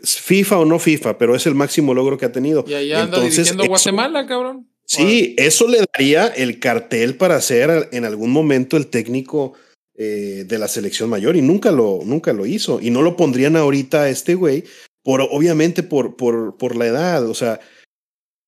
[0.04, 2.66] FIFA o no FIFA, pero es el máximo logro que ha tenido.
[2.68, 4.68] Y allá anda dirigiendo Guatemala, cabrón.
[4.86, 9.54] Sí, eso le daría el cartel para ser en algún momento el técnico
[9.96, 12.80] eh, de la selección mayor y nunca lo, nunca lo hizo.
[12.82, 14.64] Y no lo pondrían ahorita a este güey,
[15.08, 17.26] por, obviamente por, por, por la edad.
[17.30, 17.62] O sea,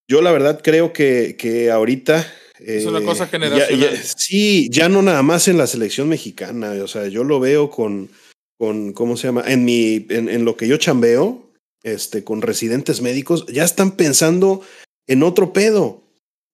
[0.10, 2.30] yo la verdad creo que, que ahorita
[2.60, 3.98] es una cosa eh, generacional.
[4.18, 6.72] sí, ya no nada más en la selección mexicana.
[6.84, 8.10] O sea, yo lo veo con,
[8.58, 9.46] con, ¿cómo se llama?
[9.48, 11.50] En mi, en, en, lo que yo chambeo,
[11.84, 14.62] este, con residentes médicos, ya están pensando
[15.08, 16.04] en otro pedo.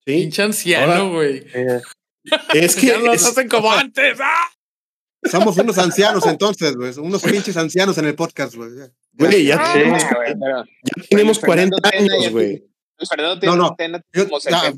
[0.06, 0.18] ¿sí?
[0.22, 1.48] Pinche anciano, güey.
[2.54, 2.86] Es que.
[2.86, 4.20] ya los hacen como antes.
[4.22, 4.52] ¡Ah!
[5.24, 6.94] Somos unos ancianos entonces, güey.
[7.00, 8.70] Unos pinches ancianos en el podcast, güey.
[9.18, 10.66] Güey, ya, tenemos, ya
[11.10, 12.64] tenemos 40 años, güey.
[13.44, 13.76] No, no.
[14.14, 14.28] Yo,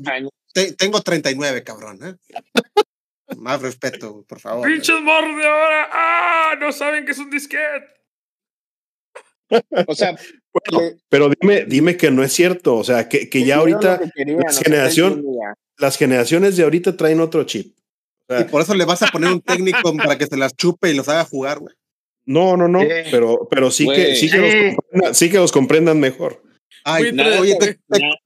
[0.06, 0.30] años.
[0.76, 1.98] tengo 39, cabrón.
[2.02, 2.14] ¿eh?
[3.36, 4.66] Más respeto, por favor.
[4.66, 5.88] ¡Pinches morros de ahora!
[5.92, 6.54] ¡Ah!
[6.58, 7.98] No saben que es un disquete.
[9.86, 10.16] O sea,
[10.70, 12.76] bueno, pero dime, dime que no es cierto.
[12.76, 14.00] O sea, que, que ya ahorita
[14.44, 15.24] las, generación,
[15.76, 17.76] las generaciones de ahorita traen otro chip.
[18.28, 20.94] y por eso le vas a poner un técnico para que se las chupe y
[20.94, 21.74] los haga jugar, güey.
[22.28, 22.80] No, no, no.
[23.10, 26.42] Pero, pero sí, que, sí, que los sí que los comprendan mejor.
[26.84, 27.04] Ay,
[27.40, 27.56] oye,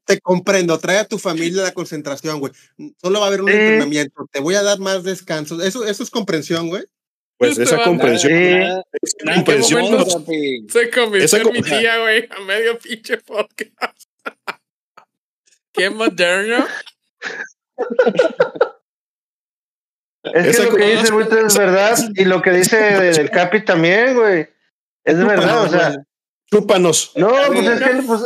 [0.04, 0.76] te, comprendo.
[0.78, 2.52] Trae a tu familia a la concentración, güey.
[3.00, 4.28] Solo va a haber un entrenamiento.
[4.32, 5.62] Te voy a dar más descanso.
[5.62, 6.82] Eso, eso es comprensión, güey.
[7.38, 8.32] Pues esa comprensión.
[8.32, 8.82] esa
[9.36, 9.84] comprensión
[10.68, 14.02] se convirtió en mi tía, güey, a medio pinche podcast.
[15.72, 16.66] Qué moderno.
[20.24, 24.14] Es que lo que dice el es verdad y lo que dice del Capi también,
[24.14, 24.48] güey.
[25.04, 25.96] Es verdad, o sea.
[26.50, 27.12] Chúpanos.
[27.16, 28.20] No, pues es que pues,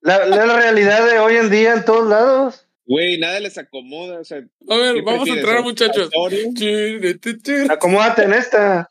[0.00, 2.66] la, la realidad de hoy en día en todos lados.
[2.86, 4.20] Güey, nada les acomoda.
[4.20, 6.10] O sea, a ver, vamos a entrar, muchachos.
[7.68, 8.90] Acomódate en esta.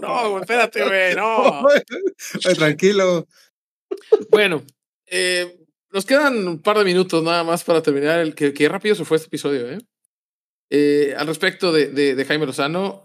[0.00, 1.66] No, espérate, güey, no.
[2.56, 3.26] tranquilo.
[4.30, 4.64] Bueno,
[5.06, 5.56] eh,
[5.92, 8.20] nos quedan un par de minutos nada más para terminar.
[8.20, 9.78] El que, que rápido se fue este episodio, ¿eh?
[10.70, 13.02] Eh al respecto de, de, de Jaime Lozano,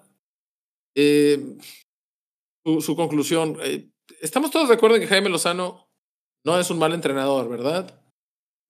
[0.95, 1.57] eh,
[2.66, 3.57] su, su, conclusión.
[3.64, 3.89] Eh,
[4.22, 5.89] estamos todos de acuerdo en que Jaime Lozano
[6.45, 8.01] no es un mal entrenador, ¿verdad?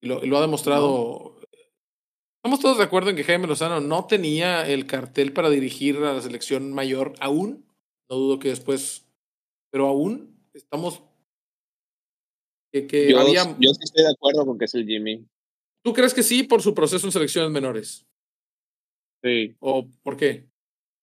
[0.02, 1.40] Y lo, lo ha demostrado.
[2.42, 6.14] Estamos todos de acuerdo en que Jaime Lozano no tenía el cartel para dirigir a
[6.14, 7.66] la selección mayor aún.
[8.08, 9.06] No dudo que después.
[9.70, 11.02] Pero aún estamos.
[12.72, 13.44] Que, que yo, había...
[13.58, 15.26] yo sí estoy de acuerdo con que es el Jimmy.
[15.82, 18.06] ¿Tú crees que sí por su proceso en selecciones menores?
[19.22, 19.56] Sí.
[19.60, 20.46] ¿O por qué?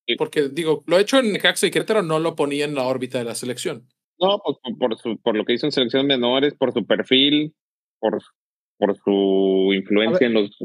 [0.08, 0.16] Sí.
[0.16, 3.26] Porque, digo, lo hecho en Necaxa y Querétaro no lo ponía en la órbita de
[3.26, 3.88] la selección.
[4.20, 7.56] No, pues por, su, por lo que hizo en selecciones menores, por su perfil,
[8.00, 8.20] por,
[8.78, 10.58] por su influencia ver, en los.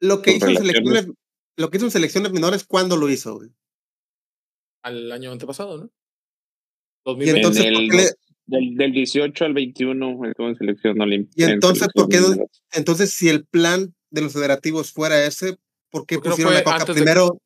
[0.00, 1.08] Lo que, hizo en selecciones,
[1.56, 3.36] lo que hizo en selecciones menores, ¿cuándo lo hizo?
[3.36, 3.50] Güey?
[4.82, 5.90] Al año antepasado, ¿no?
[7.04, 7.24] 2020.
[7.24, 8.02] Y entonces, el, le...
[8.46, 11.34] del, del, 18 al 21 estuvo en selección olímpica.
[11.36, 12.18] Y entonces, ¿por qué?
[12.72, 15.56] Entonces, si el plan de los federativos fuera ese,
[15.92, 17.38] ¿por qué pusieron a Coca primero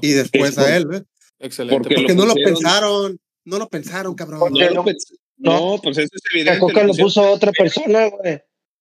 [0.00, 0.08] de...
[0.08, 0.86] y después a él?
[0.86, 1.04] ¿ve?
[1.38, 1.78] Excelente.
[1.78, 3.20] Porque, porque lo no lo pensaron.
[3.44, 4.52] No lo pensaron, cabrón.
[4.52, 4.96] No, no, pues,
[5.36, 6.58] no, pues eso es evidente.
[6.58, 8.40] Coca lo puso otra persona, güey.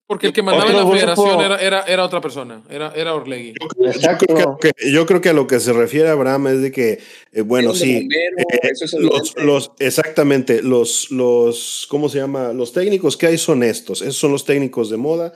[0.09, 3.53] Porque el que mandaba la federación era, era, era, otra persona, era, era Orlegui.
[3.53, 6.99] Yo, creo que, yo, creo que, a lo que se refiere Abraham es de que,
[7.31, 12.53] eh, bueno, sí, eh, los, los, exactamente, los, los, ¿cómo se llama?
[12.53, 15.31] Los técnicos que hay son estos, esos son los técnicos de moda.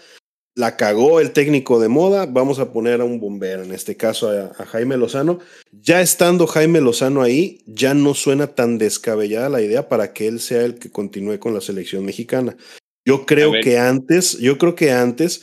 [0.55, 4.29] La cagó el técnico de moda, vamos a poner a un bombero, en este caso
[4.29, 5.39] a, a Jaime Lozano.
[5.71, 10.39] Ya estando Jaime Lozano ahí, ya no suena tan descabellada la idea para que él
[10.39, 12.55] sea el que continúe con la selección mexicana.
[13.05, 15.41] Yo creo que antes, yo creo que antes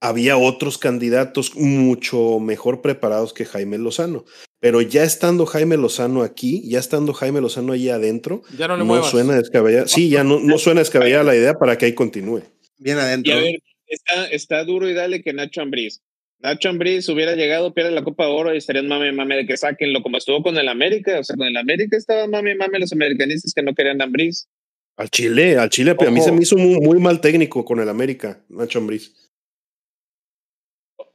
[0.00, 4.24] había otros candidatos mucho mejor preparados que Jaime Lozano.
[4.58, 9.02] Pero ya estando Jaime Lozano aquí, ya estando Jaime Lozano ahí adentro, ya no, le
[9.04, 9.86] suena descabellada.
[9.86, 12.42] Sí, ya no, no suena descabellada la idea para que ahí continúe.
[12.78, 13.32] Bien adentro.
[13.32, 16.02] Y a ver, está, está duro y dale que Nacho Ambriz.
[16.40, 19.56] Nacho Ambriz hubiera llegado, pierde la Copa de Oro y estarían mame, mame de que
[19.56, 21.20] saquenlo como estuvo con el América.
[21.20, 24.48] O sea, con el América estaban mame, mame los americanistas que no querían Ambriz.
[24.96, 27.80] Al Chile, al Chile, pero a mí se me hizo muy, muy, mal técnico con
[27.80, 29.14] el América, Nacho Ambriz.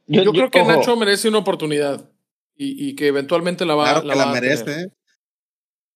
[0.06, 2.10] Yo, yo, creo que Nacho merece una oportunidad
[2.56, 4.90] y, y, que eventualmente la va, claro la, que va la merece.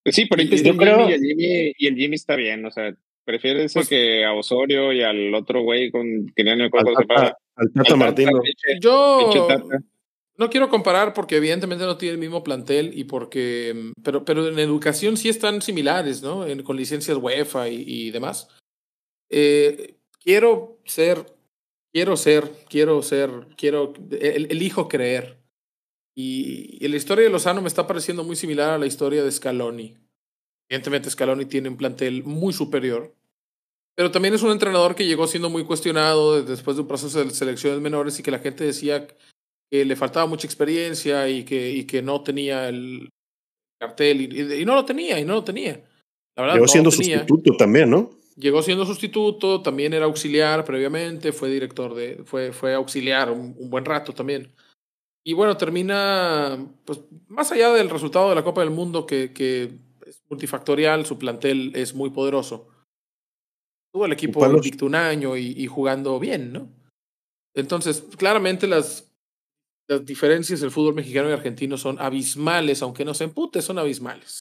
[0.06, 2.70] sí, pero ahorita está el Jimmy, y el Jimmy y el Jimmy está bien, o
[2.70, 2.94] sea,
[3.24, 7.06] prefiere pues, que a Osorio y al otro güey con que no me acuerdo al,
[7.06, 8.40] Tata, al Tata Martino.
[8.80, 9.30] Yo
[10.36, 14.58] no quiero comparar porque evidentemente no tiene el mismo plantel y porque, pero, pero en
[14.58, 16.46] educación sí están similares, ¿no?
[16.46, 18.48] En, con licencias UEFA y, y demás.
[19.30, 21.24] Eh, quiero ser,
[21.92, 25.38] quiero ser, quiero ser, quiero, el, elijo creer.
[26.14, 29.32] Y, y, la historia de Lozano me está pareciendo muy similar a la historia de
[29.32, 29.96] Scaloni.
[30.72, 33.14] Evidentemente Scaloni tiene un plantel muy superior,
[33.94, 37.28] pero también es un entrenador que llegó siendo muy cuestionado después de un proceso de
[37.28, 41.84] selecciones menores y que la gente decía que le faltaba mucha experiencia y que, y
[41.84, 43.10] que no tenía el
[43.78, 45.84] cartel y, y, no lo tenía, y no lo tenía.
[46.36, 48.08] La verdad, Llegó no siendo sustituto también, ¿no?
[48.36, 53.68] Llegó siendo sustituto, también era auxiliar previamente, fue director de, fue, fue auxiliar un, un
[53.68, 54.50] buen rato también.
[55.22, 59.70] Y bueno, termina, pues más allá del resultado de la Copa del Mundo, que, que
[60.32, 62.68] multifactorial, su plantel es muy poderoso.
[63.92, 66.68] Tuvo el equipo invicto un año y, y jugando bien, ¿no?
[67.54, 69.12] Entonces, claramente las
[69.88, 74.40] las diferencias del fútbol mexicano y argentino son abismales, aunque no se empute, son abismales.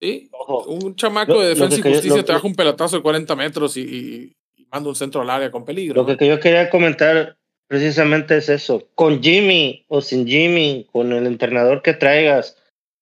[0.00, 0.28] ¿Sí?
[0.32, 0.64] Ojo.
[0.64, 3.80] Un chamaco lo, de defensa y justicia te baja un pelotazo de 40 metros y,
[3.80, 6.04] y, y, manda un centro al área con peligro.
[6.04, 8.88] Lo que yo quería comentar precisamente es eso.
[8.94, 12.56] Con Jimmy o sin Jimmy, con el entrenador que traigas,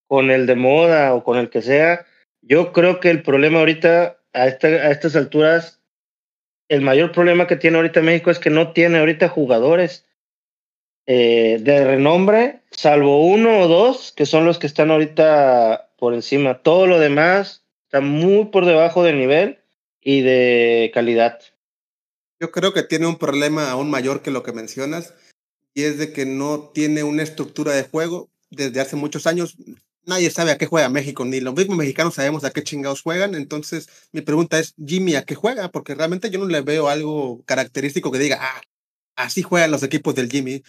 [0.07, 2.07] con el de moda o con el que sea,
[2.43, 5.81] yo creo que el problema ahorita, a, esta, a estas alturas,
[6.69, 10.07] el mayor problema que tiene ahorita México es que no tiene ahorita jugadores
[11.07, 16.63] eh, de renombre, salvo uno o dos, que son los que están ahorita por encima.
[16.63, 19.59] Todo lo demás está muy por debajo de nivel
[20.01, 21.41] y de calidad.
[22.41, 25.15] Yo creo que tiene un problema aún mayor que lo que mencionas,
[25.75, 29.57] y es de que no tiene una estructura de juego desde hace muchos años.
[30.07, 33.35] Nadie sabe a qué juega México, ni los mismos mexicanos sabemos a qué chingados juegan.
[33.35, 35.71] Entonces, mi pregunta es, Jimmy, ¿a qué juega?
[35.71, 38.61] Porque realmente yo no le veo algo característico que diga, ah,
[39.17, 40.63] así juegan los equipos del Jimmy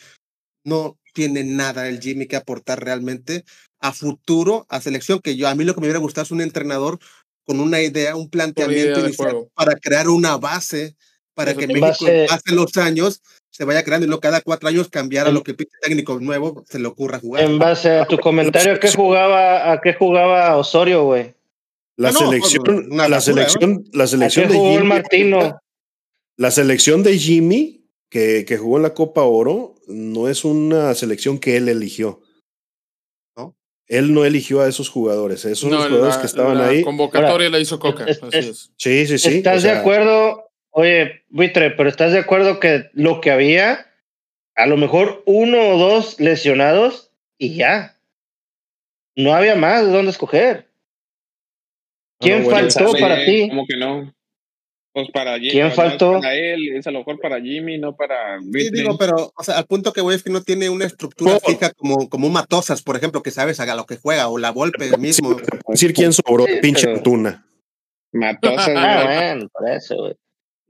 [0.66, 3.46] no tiene nada el Jimmy que aportar realmente
[3.80, 6.42] a futuro, a selección, que yo a mí lo que me hubiera gustado es un
[6.42, 7.00] entrenador
[7.46, 10.96] con una idea, un planteamiento idea inicial para crear una base
[11.36, 12.26] para Eso que México base...
[12.30, 13.22] hace los años
[13.56, 16.66] se vaya creando y no cada cuatro años cambiar a lo que el técnico nuevo
[16.68, 17.46] se le ocurra jugar.
[17.46, 21.34] En base a tu comentario, ¿qué jugaba, ¿a qué jugaba Osorio, güey?
[21.96, 25.62] La, no, selección, no, la selección, la selección, de Jimmy, Martino?
[26.36, 31.40] La selección de Jimmy que, que, jugó en la Copa Oro no es una selección
[31.40, 32.20] que él eligió.
[33.38, 33.56] ¿No?
[33.88, 36.84] Él no eligió a esos jugadores, esos no, jugadores la, que estaban la ahí.
[36.84, 38.04] convocatoria la hizo Coca.
[38.04, 38.72] Es, así es.
[38.76, 39.38] Sí, sí, sí.
[39.38, 40.45] ¿Estás o sea, de acuerdo?
[40.78, 43.88] Oye, Buitre, pero ¿estás de acuerdo que lo que había,
[44.56, 47.98] a lo mejor uno o dos lesionados y ya?
[49.16, 50.68] No había más de dónde escoger.
[52.20, 53.48] ¿Quién bueno, faltó para ti?
[53.48, 54.14] ¿Cómo que no?
[54.92, 56.12] Pues para Jimmy, ¿Quién no faltó?
[56.20, 58.40] Para él, es a lo mejor para Jimmy, no para.
[58.42, 61.40] Sí, digo, pero o sea, al punto que voy es que no tiene una estructura
[61.40, 64.52] fija como, como un Matosas, por ejemplo, que sabes a lo que juega, o la
[64.52, 65.38] Volpe mismo.
[65.70, 67.46] decir quién sobró, Sí, pinche pero- Tuna.
[68.12, 69.06] Matosas, Ah, ¿no?
[69.06, 70.16] bueno, por eso, güey.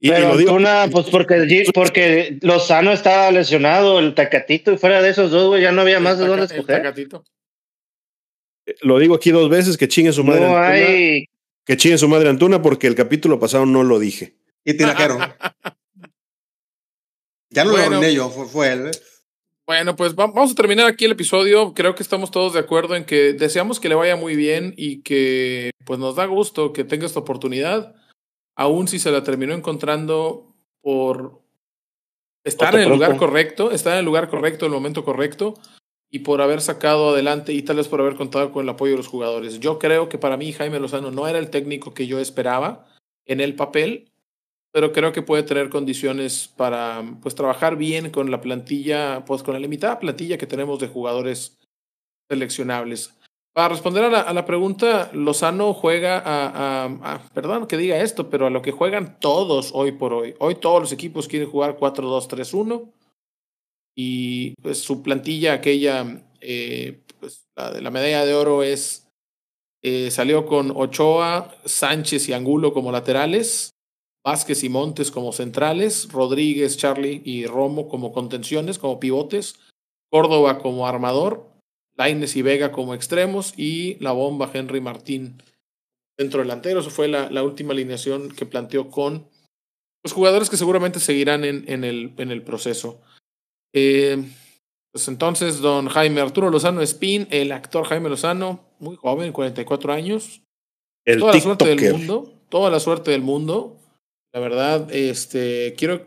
[0.06, 4.78] Y, y Pero lo digo, Antuna, pues porque, porque Lozano estaba lesionado, el Tacatito, y
[4.78, 6.78] fuera de esos dos, güey, ya no había más de dónde escoger.
[6.78, 7.24] tacatito.
[8.82, 11.26] lo digo aquí dos veces, que chingue su madre No Antuna, hay.
[11.66, 14.36] que chingue su madre Antuna, porque el capítulo pasado no lo dije.
[14.64, 15.18] Y Tinajero.
[17.50, 17.90] ya no Bueno.
[17.90, 18.88] lo arruiné yo, fue, fue él.
[18.88, 18.92] ¿eh?
[19.66, 21.74] Bueno, pues va- vamos a terminar aquí el episodio.
[21.74, 25.02] Creo que estamos todos de acuerdo en que deseamos que le vaya muy bien y
[25.02, 27.96] que pues nos da gusto que tenga esta oportunidad,
[28.56, 31.42] aun si se la terminó encontrando por
[32.44, 35.56] estar en el lugar correcto, estar en el lugar correcto, en el momento correcto
[36.10, 38.98] y por haber sacado adelante y tal vez por haber contado con el apoyo de
[38.98, 39.60] los jugadores.
[39.60, 42.88] Yo creo que para mí Jaime Lozano no era el técnico que yo esperaba
[43.26, 44.12] en el papel,
[44.72, 49.56] pero creo que puede tener condiciones para pues trabajar bien con la plantilla, pues con
[49.56, 51.58] la limitada plantilla que tenemos de jugadores
[52.30, 53.15] seleccionables.
[53.56, 58.62] Para responder a la, pregunta, Lozano juega a, perdón que diga esto, pero a lo
[58.62, 60.36] que juegan todos hoy por hoy.
[60.40, 62.92] Hoy todos los equipos quieren jugar 4-2-3-1
[63.96, 69.08] y pues su plantilla, aquella, eh, pues de la medalla de oro es,
[69.82, 73.70] eh, salió con Ochoa, Sánchez y Angulo como laterales,
[74.22, 79.58] Vázquez y Montes como centrales, Rodríguez, Charlie y Romo como contenciones, como pivotes,
[80.12, 81.55] Córdoba como armador,
[81.98, 85.42] Laines y Vega como extremos y la bomba Henry Martín
[86.18, 86.80] centro delantero.
[86.80, 89.28] Eso fue la, la última alineación que planteó con
[90.04, 93.02] los jugadores que seguramente seguirán en, en, el, en el proceso.
[93.74, 94.24] Eh,
[94.92, 100.42] pues entonces, don Jaime Arturo Lozano Espín, el actor Jaime Lozano, muy joven, 44 años.
[101.06, 103.78] toda la suerte del mundo, toda la suerte del mundo.
[104.32, 106.06] La verdad, este, quiero,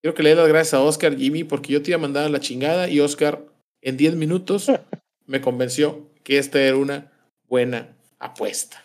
[0.00, 2.24] quiero que le dé las gracias a Oscar Jimmy porque yo te iba a mandar
[2.24, 3.44] a la chingada y Oscar
[3.86, 4.70] en 10 minutos
[5.26, 7.12] me convenció que esta era una
[7.48, 8.84] buena apuesta.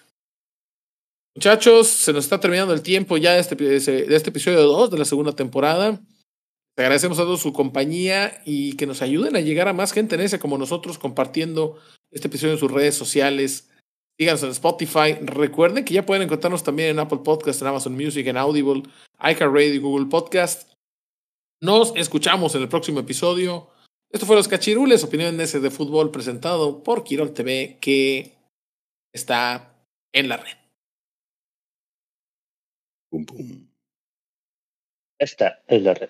[1.35, 4.97] Muchachos, se nos está terminando el tiempo ya de este, de este episodio 2 de
[4.99, 5.99] la segunda temporada.
[6.75, 10.15] Te agradecemos a todos su compañía y que nos ayuden a llegar a más gente
[10.15, 11.77] en ese como nosotros compartiendo
[12.11, 13.69] este episodio en sus redes sociales.
[14.19, 15.13] Síganos en Spotify.
[15.21, 18.83] Recuerden que ya pueden encontrarnos también en Apple Podcast, en Amazon Music, en Audible,
[19.19, 20.69] iHeartRadio y Google Podcast.
[21.59, 23.70] Nos escuchamos en el próximo episodio.
[24.11, 28.33] Esto fue Los Cachirules, opiniones de fútbol presentado por Quirol TV, que
[29.13, 29.73] está
[30.11, 30.57] en la red.
[35.17, 36.09] Está en la red.